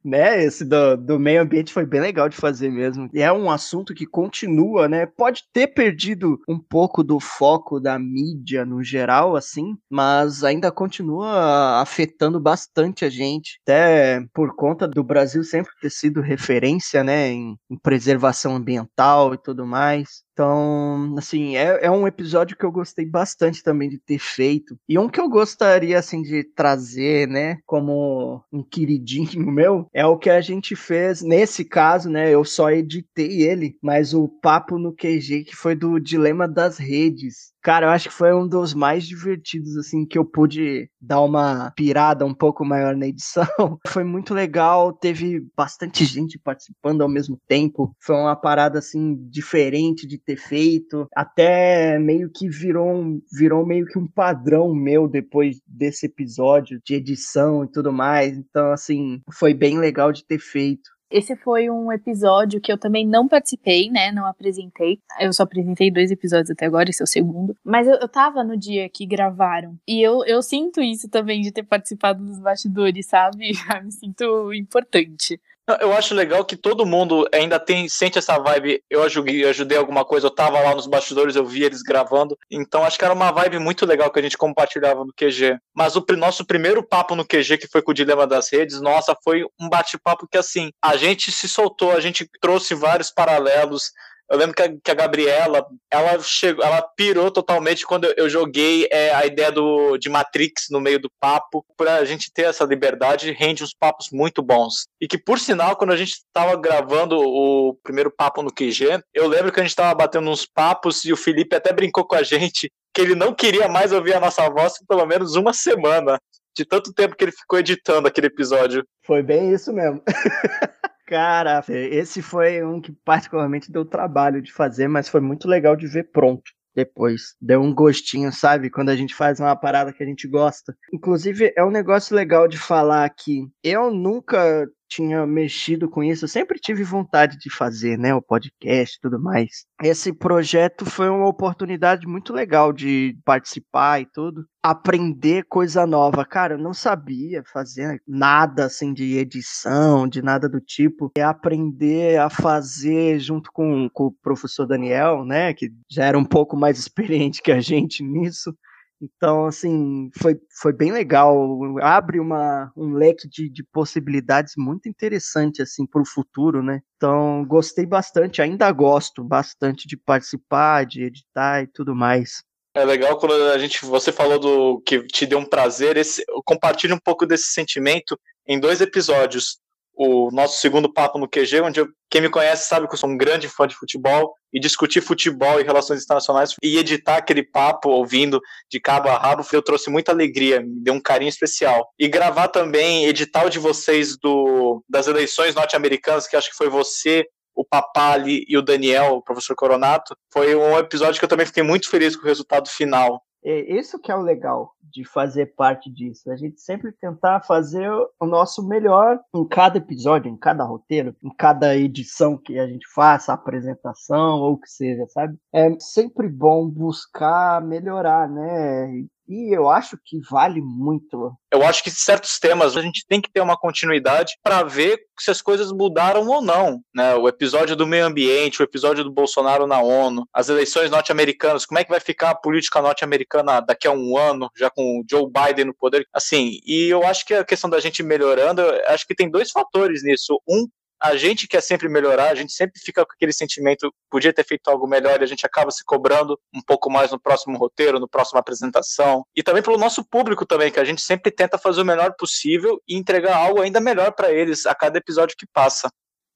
né? 0.03 0.43
Esse 0.43 0.65
do, 0.65 0.97
do 0.97 1.19
meio 1.19 1.41
ambiente 1.41 1.73
foi 1.73 1.85
bem 1.85 2.01
legal 2.01 2.27
de 2.27 2.35
fazer 2.35 2.69
mesmo. 2.69 3.09
E 3.13 3.21
é 3.21 3.31
um 3.31 3.49
assunto 3.49 3.93
que 3.93 4.05
continua, 4.05 4.87
né? 4.87 5.05
Pode 5.05 5.43
ter 5.53 5.67
perdido 5.67 6.39
um 6.47 6.59
pouco 6.59 7.03
do 7.03 7.19
foco 7.19 7.79
da 7.79 7.97
mídia 7.97 8.65
no 8.65 8.83
geral, 8.83 9.35
assim, 9.35 9.75
mas 9.89 10.43
ainda 10.43 10.71
continua 10.71 11.81
afetando 11.81 12.39
bastante 12.39 13.05
a 13.05 13.09
gente. 13.09 13.59
Até 13.63 14.25
por 14.33 14.55
conta 14.55 14.87
do 14.87 15.03
Brasil 15.03 15.43
sempre 15.43 15.71
ter 15.81 15.89
sido 15.89 16.21
referência, 16.21 17.03
né? 17.03 17.29
Em, 17.29 17.57
em 17.69 17.77
preservação 17.77 18.55
ambiental 18.55 19.33
e 19.33 19.37
tudo 19.37 19.65
mais. 19.65 20.23
Então, 20.33 21.15
assim, 21.17 21.55
é, 21.55 21.85
é 21.85 21.91
um 21.91 22.07
episódio 22.07 22.57
que 22.57 22.65
eu 22.65 22.71
gostei 22.71 23.05
bastante 23.05 23.61
também 23.61 23.87
de 23.87 23.99
ter 23.99 24.17
feito. 24.17 24.77
E 24.89 24.97
um 24.97 25.07
que 25.07 25.19
eu 25.19 25.29
gostaria, 25.29 25.97
assim, 25.97 26.23
de 26.23 26.43
trazer, 26.43 27.27
né, 27.27 27.59
como 27.65 28.43
um 28.51 28.63
queridinho 28.63 29.45
meu, 29.51 29.87
é 29.93 30.05
o 30.05 30.17
que 30.17 30.29
a 30.29 30.41
gente 30.41 30.75
fez. 30.75 31.21
Nesse 31.21 31.63
caso, 31.63 32.09
né, 32.09 32.31
eu 32.31 32.43
só 32.43 32.71
editei 32.71 33.43
ele, 33.43 33.77
mas 33.81 34.13
o 34.13 34.27
papo 34.27 34.79
no 34.79 34.93
QG, 34.93 35.43
que 35.45 35.55
foi 35.55 35.75
do 35.75 35.99
Dilema 35.99 36.47
das 36.47 36.77
Redes. 36.77 37.53
Cara, 37.63 37.85
eu 37.85 37.89
acho 37.91 38.09
que 38.09 38.15
foi 38.15 38.33
um 38.33 38.45
dos 38.45 38.73
mais 38.73 39.07
divertidos, 39.07 39.77
assim, 39.77 40.05
que 40.05 40.17
eu 40.17 40.25
pude 40.25 40.89
dar 40.99 41.21
uma 41.21 41.71
pirada 41.71 42.25
um 42.25 42.33
pouco 42.33 42.65
maior 42.65 42.93
na 42.93 43.07
edição. 43.07 43.45
Foi 43.87 44.03
muito 44.03 44.33
legal, 44.33 44.91
teve 44.91 45.47
bastante 45.55 46.03
gente 46.03 46.37
participando 46.37 47.01
ao 47.01 47.07
mesmo 47.07 47.39
tempo. 47.47 47.95
Foi 48.01 48.15
uma 48.15 48.35
parada, 48.35 48.79
assim, 48.79 49.15
diferente 49.29 50.05
de 50.05 50.17
ter 50.25 50.37
feito. 50.37 51.07
Até 51.15 51.97
meio 51.99 52.29
que 52.33 52.47
virou, 52.49 52.89
um, 52.89 53.21
virou 53.31 53.65
meio 53.65 53.85
que 53.85 53.99
um 53.99 54.07
padrão 54.07 54.73
meu 54.73 55.07
depois 55.07 55.61
desse 55.67 56.05
episódio 56.05 56.79
de 56.85 56.95
edição 56.95 57.63
e 57.63 57.71
tudo 57.71 57.91
mais. 57.91 58.37
Então, 58.37 58.71
assim, 58.71 59.21
foi 59.31 59.53
bem 59.53 59.77
legal 59.77 60.11
de 60.11 60.25
ter 60.25 60.39
feito. 60.39 60.93
Esse 61.13 61.35
foi 61.35 61.69
um 61.69 61.91
episódio 61.91 62.59
que 62.59 62.71
eu 62.71 62.77
também 62.77 63.07
não 63.07 63.27
participei, 63.27 63.87
né? 63.87 64.11
Não 64.11 64.25
apresentei. 64.25 64.97
Eu 65.19 65.31
só 65.31 65.43
apresentei 65.43 65.91
dois 65.91 66.09
episódios 66.09 66.49
até 66.49 66.65
agora, 66.65 66.89
esse 66.89 67.03
é 67.03 67.05
o 67.05 67.07
segundo. 67.07 67.55
Mas 67.63 67.87
eu, 67.87 67.93
eu 68.01 68.09
tava 68.09 68.43
no 68.43 68.57
dia 68.57 68.89
que 68.89 69.05
gravaram. 69.05 69.77
E 69.87 70.01
eu, 70.01 70.25
eu 70.25 70.41
sinto 70.41 70.81
isso 70.81 71.07
também 71.07 71.41
de 71.41 71.51
ter 71.51 71.61
participado 71.61 72.25
dos 72.25 72.39
bastidores, 72.39 73.05
sabe? 73.05 73.51
Me 73.83 73.91
sinto 73.91 74.51
importante. 74.53 75.39
Eu 75.79 75.93
acho 75.93 76.13
legal 76.13 76.43
que 76.43 76.57
todo 76.57 76.85
mundo 76.85 77.25
ainda 77.33 77.57
tem 77.57 77.87
sente 77.87 78.17
essa 78.17 78.37
vibe. 78.37 78.83
Eu 78.89 79.01
ajudei, 79.03 79.45
ajudei 79.45 79.77
alguma 79.77 80.03
coisa, 80.03 80.27
eu 80.27 80.31
tava 80.31 80.59
lá 80.59 80.75
nos 80.75 80.87
bastidores, 80.87 81.37
eu 81.37 81.45
vi 81.45 81.63
eles 81.63 81.81
gravando. 81.81 82.37
Então 82.51 82.83
acho 82.83 82.97
que 82.97 83.05
era 83.05 83.13
uma 83.13 83.31
vibe 83.31 83.59
muito 83.59 83.85
legal 83.85 84.11
que 84.11 84.19
a 84.19 84.21
gente 84.21 84.37
compartilhava 84.37 85.05
no 85.05 85.13
QG. 85.13 85.57
Mas 85.73 85.95
o 85.95 86.05
nosso 86.17 86.45
primeiro 86.45 86.85
papo 86.85 87.15
no 87.15 87.25
QG, 87.25 87.57
que 87.57 87.67
foi 87.67 87.81
com 87.81 87.91
o 87.91 87.93
Dilema 87.93 88.27
das 88.27 88.51
Redes, 88.51 88.81
nossa, 88.81 89.15
foi 89.23 89.43
um 89.59 89.69
bate-papo 89.69 90.27
que 90.29 90.37
assim, 90.37 90.69
a 90.83 90.97
gente 90.97 91.31
se 91.31 91.47
soltou, 91.47 91.93
a 91.93 92.01
gente 92.01 92.27
trouxe 92.41 92.75
vários 92.75 93.09
paralelos 93.09 93.91
Eu 94.33 94.39
lembro 94.39 94.55
que 94.55 94.63
a, 94.63 94.67
que 94.67 94.89
a 94.89 94.95
Gabriela, 94.95 95.63
ela 95.91 96.19
chegou, 96.19 96.65
ela 96.65 96.81
pirou 96.81 97.29
totalmente 97.29 97.85
quando 97.85 98.11
eu, 98.17 98.27
joguei 98.27 98.87
é, 98.91 99.13
a 99.13 99.27
ideia 99.27 99.51
do, 99.51 99.95
de 99.95 100.09
Matrix 100.09 100.69
no 100.71 100.81
meio 100.81 100.99
do 100.99 101.07
papo, 101.19 101.63
pra 101.77 102.03
gente 102.03 102.33
ter 102.33 102.45
essa 102.45 102.65
liberdade, 102.65 103.31
rende 103.31 103.63
uns 103.63 103.75
papos 103.75 104.07
muito 104.11 104.41
bons. 104.41 104.87
E 104.99 105.07
que, 105.07 105.19
por 105.19 105.37
sinal, 105.37 105.75
quando 105.75 105.91
a 105.91 105.95
gente 105.95 106.23
tava 106.33 106.55
gravando 106.55 107.15
o 107.15 107.77
primeiro 107.83 108.09
papo 108.09 108.41
no 108.41 108.51
QG, 108.51 109.03
eu 109.13 109.27
lembro 109.27 109.51
que 109.51 109.59
a 109.59 109.63
gente 109.63 109.75
tava 109.75 109.93
batendo 109.93 110.27
uns 110.27 110.47
papos 110.47 111.05
e 111.05 111.13
o 111.13 111.17
Felipe 111.17 111.55
até 111.55 111.71
brincou 111.71 112.03
com 112.03 112.15
a 112.15 112.23
gente 112.23 112.71
que 112.91 113.01
ele 113.01 113.13
não 113.13 113.35
queria 113.35 113.67
mais 113.67 113.91
ouvir 113.91 114.15
a 114.15 114.19
nossa 114.19 114.49
voz 114.49 114.79
por 114.79 114.87
pelo 114.95 115.05
menos 115.05 115.35
uma 115.35 115.53
semana, 115.53 116.19
de 116.57 116.65
tanto 116.65 116.91
tempo 116.91 117.15
que 117.15 117.23
ele 117.23 117.31
ficou 117.31 117.59
editando 117.59 118.07
aquele 118.07 118.27
episódio. 118.27 118.83
Foi 119.05 119.21
bem 119.21 119.53
isso 119.53 119.71
mesmo. 119.71 120.01
Cara, 121.05 121.63
esse 121.67 122.21
foi 122.21 122.63
um 122.63 122.79
que 122.79 122.91
particularmente 123.03 123.71
deu 123.71 123.85
trabalho 123.85 124.41
de 124.41 124.51
fazer, 124.51 124.87
mas 124.87 125.09
foi 125.09 125.19
muito 125.19 125.47
legal 125.47 125.75
de 125.75 125.87
ver 125.87 126.09
pronto 126.11 126.51
depois. 126.75 127.35
Deu 127.41 127.61
um 127.61 127.73
gostinho, 127.73 128.31
sabe? 128.31 128.69
Quando 128.69 128.89
a 128.89 128.95
gente 128.95 129.13
faz 129.13 129.39
uma 129.39 129.55
parada 129.55 129.93
que 129.93 130.01
a 130.01 130.05
gente 130.05 130.27
gosta. 130.27 130.75
Inclusive, 130.91 131.53
é 131.55 131.63
um 131.63 131.71
negócio 131.71 132.15
legal 132.15 132.47
de 132.47 132.57
falar 132.57 133.05
aqui. 133.05 133.47
Eu 133.63 133.91
nunca 133.91 134.67
tinha 134.95 135.25
mexido 135.25 135.89
com 135.89 136.03
isso, 136.03 136.25
eu 136.25 136.29
sempre 136.29 136.59
tive 136.59 136.83
vontade 136.83 137.37
de 137.37 137.49
fazer, 137.49 137.97
né, 137.97 138.13
o 138.13 138.21
podcast 138.21 138.95
e 138.95 139.01
tudo 139.01 139.19
mais. 139.19 139.65
Esse 139.81 140.13
projeto 140.13 140.85
foi 140.85 141.09
uma 141.09 141.27
oportunidade 141.27 142.07
muito 142.07 142.31
legal 142.31 142.71
de 142.71 143.17
participar 143.25 144.01
e 144.01 144.05
tudo, 144.05 144.45
aprender 144.61 145.45
coisa 145.49 145.85
nova. 145.87 146.23
Cara, 146.25 146.53
eu 146.53 146.57
não 146.59 146.73
sabia 146.73 147.43
fazer 147.51 148.01
nada 148.07 148.65
assim 148.65 148.93
de 148.93 149.17
edição, 149.17 150.07
de 150.07 150.21
nada 150.21 150.47
do 150.47 150.61
tipo. 150.61 151.11
É 151.17 151.23
aprender 151.23 152.19
a 152.19 152.29
fazer 152.29 153.19
junto 153.19 153.51
com, 153.51 153.89
com 153.89 154.05
o 154.05 154.15
professor 154.21 154.65
Daniel, 154.65 155.25
né, 155.25 155.53
que 155.53 155.71
já 155.89 156.05
era 156.05 156.17
um 156.17 156.25
pouco 156.25 156.55
mais 156.55 156.77
experiente 156.79 157.41
que 157.41 157.51
a 157.51 157.59
gente 157.59 158.03
nisso 158.03 158.55
então, 159.03 159.45
assim, 159.45 160.09
foi, 160.17 160.39
foi 160.61 160.71
bem 160.71 160.93
legal. 160.93 161.35
Abre 161.81 162.21
uma, 162.21 162.71
um 162.75 162.93
leque 162.93 163.27
de, 163.27 163.49
de 163.49 163.61
possibilidades 163.61 164.53
muito 164.55 164.87
interessante, 164.87 165.61
assim, 165.61 165.85
para 165.85 166.01
o 166.01 166.07
futuro, 166.07 166.63
né? 166.63 166.79
Então, 166.95 167.45
gostei 167.45 167.85
bastante, 167.85 168.41
ainda 168.41 168.71
gosto 168.71 169.21
bastante 169.21 169.87
de 169.87 169.97
participar, 169.97 170.85
de 170.85 171.03
editar 171.03 171.63
e 171.63 171.67
tudo 171.67 171.93
mais. 171.93 172.43
É 172.75 172.85
legal 172.85 173.17
quando 173.17 173.33
a 173.33 173.57
gente, 173.57 173.85
você 173.85 174.11
falou 174.11 174.39
do 174.39 174.81
que 174.81 175.05
te 175.05 175.25
deu 175.25 175.37
um 175.37 175.45
prazer, 175.45 175.97
esse, 175.97 176.23
eu 176.27 176.41
compartilho 176.43 176.95
um 176.95 176.99
pouco 176.99 177.25
desse 177.25 177.51
sentimento 177.51 178.17
em 178.47 178.59
dois 178.59 178.81
episódios 178.81 179.59
o 179.95 180.31
nosso 180.31 180.59
segundo 180.59 180.91
papo 180.91 181.19
no 181.19 181.27
QG, 181.27 181.61
onde 181.61 181.79
eu, 181.79 181.87
quem 182.09 182.21
me 182.21 182.29
conhece 182.29 182.67
sabe 182.67 182.87
que 182.87 182.93
eu 182.93 182.97
sou 182.97 183.09
um 183.09 183.17
grande 183.17 183.47
fã 183.47 183.67
de 183.67 183.75
futebol 183.75 184.33
e 184.51 184.59
discutir 184.59 185.01
futebol 185.01 185.59
e 185.59 185.63
relações 185.63 186.03
internacionais 186.03 186.55
e 186.63 186.77
editar 186.77 187.17
aquele 187.17 187.43
papo 187.43 187.89
ouvindo 187.89 188.41
de 188.69 188.79
cabo 188.79 189.09
a 189.09 189.17
rabo, 189.17 189.45
eu 189.51 189.61
trouxe 189.61 189.89
muita 189.89 190.11
alegria, 190.11 190.61
me 190.61 190.79
deu 190.79 190.93
um 190.93 191.01
carinho 191.01 191.29
especial. 191.29 191.89
E 191.97 192.07
gravar 192.07 192.47
também, 192.47 193.05
editar 193.05 193.45
o 193.45 193.49
de 193.49 193.59
vocês 193.59 194.17
do, 194.17 194.83
das 194.89 195.07
eleições 195.07 195.55
norte-americanas, 195.55 196.27
que 196.27 196.35
acho 196.35 196.49
que 196.49 196.57
foi 196.57 196.69
você, 196.69 197.25
o 197.55 197.63
Papali 197.63 198.45
e 198.47 198.57
o 198.57 198.61
Daniel, 198.61 199.15
o 199.15 199.21
professor 199.21 199.55
Coronato, 199.55 200.15
foi 200.31 200.55
um 200.55 200.77
episódio 200.77 201.19
que 201.19 201.25
eu 201.25 201.29
também 201.29 201.45
fiquei 201.45 201.63
muito 201.63 201.89
feliz 201.89 202.15
com 202.15 202.23
o 202.23 202.27
resultado 202.27 202.67
final. 202.69 203.21
É 203.45 203.77
isso 203.77 203.99
que 203.99 204.11
é 204.11 204.15
o 204.15 204.21
legal 204.21 204.73
de 204.81 205.03
fazer 205.03 205.53
parte 205.55 205.91
disso. 205.91 206.31
A 206.31 206.35
gente 206.35 206.61
sempre 206.61 206.91
tentar 206.91 207.41
fazer 207.41 207.89
o 208.19 208.25
nosso 208.25 208.65
melhor 208.67 209.19
em 209.35 209.45
cada 209.47 209.77
episódio, 209.77 210.31
em 210.31 210.37
cada 210.37 210.63
roteiro, 210.63 211.15
em 211.23 211.33
cada 211.35 211.75
edição 211.75 212.37
que 212.37 212.57
a 212.57 212.67
gente 212.67 212.87
faça, 212.93 213.33
apresentação 213.33 214.39
ou 214.39 214.53
o 214.53 214.57
que 214.57 214.69
seja, 214.69 215.05
sabe? 215.09 215.37
É 215.53 215.69
sempre 215.79 216.29
bom 216.29 216.69
buscar 216.69 217.61
melhorar, 217.61 218.29
né? 218.29 219.05
E 219.27 219.55
eu 219.55 219.69
acho 219.69 219.97
que 220.03 220.19
vale 220.29 220.61
muito. 220.61 221.33
Eu 221.51 221.63
acho 221.63 221.83
que 221.83 221.89
certos 221.89 222.39
temas 222.39 222.75
a 222.75 222.81
gente 222.81 223.05
tem 223.07 223.21
que 223.21 223.31
ter 223.31 223.41
uma 223.41 223.57
continuidade 223.57 224.33
para 224.43 224.63
ver 224.63 224.99
se 225.19 225.31
as 225.31 225.41
coisas 225.41 225.71
mudaram 225.71 226.27
ou 226.27 226.41
não. 226.41 226.81
Né? 226.93 227.15
O 227.15 227.27
episódio 227.27 227.75
do 227.75 227.87
meio 227.87 228.05
ambiente, 228.05 228.61
o 228.61 228.63
episódio 228.63 229.03
do 229.03 229.11
Bolsonaro 229.11 229.65
na 229.65 229.79
ONU, 229.81 230.27
as 230.33 230.49
eleições 230.49 230.91
norte-americanas, 230.91 231.65
como 231.65 231.79
é 231.79 231.83
que 231.83 231.89
vai 231.89 231.99
ficar 231.99 232.31
a 232.31 232.35
política 232.35 232.81
norte-americana 232.81 233.61
daqui 233.61 233.87
a 233.87 233.91
um 233.91 234.17
ano, 234.17 234.49
já 234.57 234.69
com 234.69 234.99
o 234.99 235.03
Joe 235.09 235.25
Biden 235.31 235.65
no 235.65 235.73
poder? 235.73 236.05
Assim, 236.13 236.59
e 236.65 236.87
eu 236.89 237.03
acho 237.05 237.25
que 237.25 237.33
a 237.33 237.45
questão 237.45 237.69
da 237.69 237.79
gente 237.79 238.03
melhorando, 238.03 238.61
acho 238.87 239.07
que 239.07 239.15
tem 239.15 239.29
dois 239.29 239.51
fatores 239.51 240.03
nisso. 240.03 240.41
Um, 240.47 240.67
a 241.03 241.17
gente 241.17 241.49
quer 241.49 241.61
sempre 241.61 241.89
melhorar, 241.89 242.31
a 242.31 242.35
gente 242.35 242.53
sempre 242.53 242.79
fica 242.79 243.05
com 243.05 243.11
aquele 243.11 243.33
sentimento, 243.33 243.93
podia 244.09 244.31
ter 244.31 244.45
feito 244.45 244.69
algo 244.69 244.87
melhor 244.87 245.19
e 245.19 245.23
a 245.25 245.27
gente 245.27 245.45
acaba 245.45 245.69
se 245.69 245.83
cobrando 245.83 246.39
um 246.55 246.61
pouco 246.61 246.89
mais 246.89 247.11
no 247.11 247.19
próximo 247.19 247.57
roteiro, 247.57 247.99
no 247.99 248.07
próximo 248.07 248.39
apresentação. 248.39 249.25
E 249.35 249.43
também 249.43 249.61
pelo 249.61 249.77
nosso 249.77 250.01
público 250.05 250.45
também, 250.45 250.71
que 250.71 250.79
a 250.79 250.85
gente 250.85 251.01
sempre 251.01 251.29
tenta 251.29 251.57
fazer 251.57 251.81
o 251.81 251.85
melhor 251.85 252.13
possível 252.17 252.81
e 252.87 252.95
entregar 252.95 253.35
algo 253.35 253.61
ainda 253.61 253.81
melhor 253.81 254.13
para 254.13 254.31
eles 254.31 254.65
a 254.65 254.73
cada 254.73 254.97
episódio 254.97 255.35
que 255.37 255.45
passa. 255.45 255.89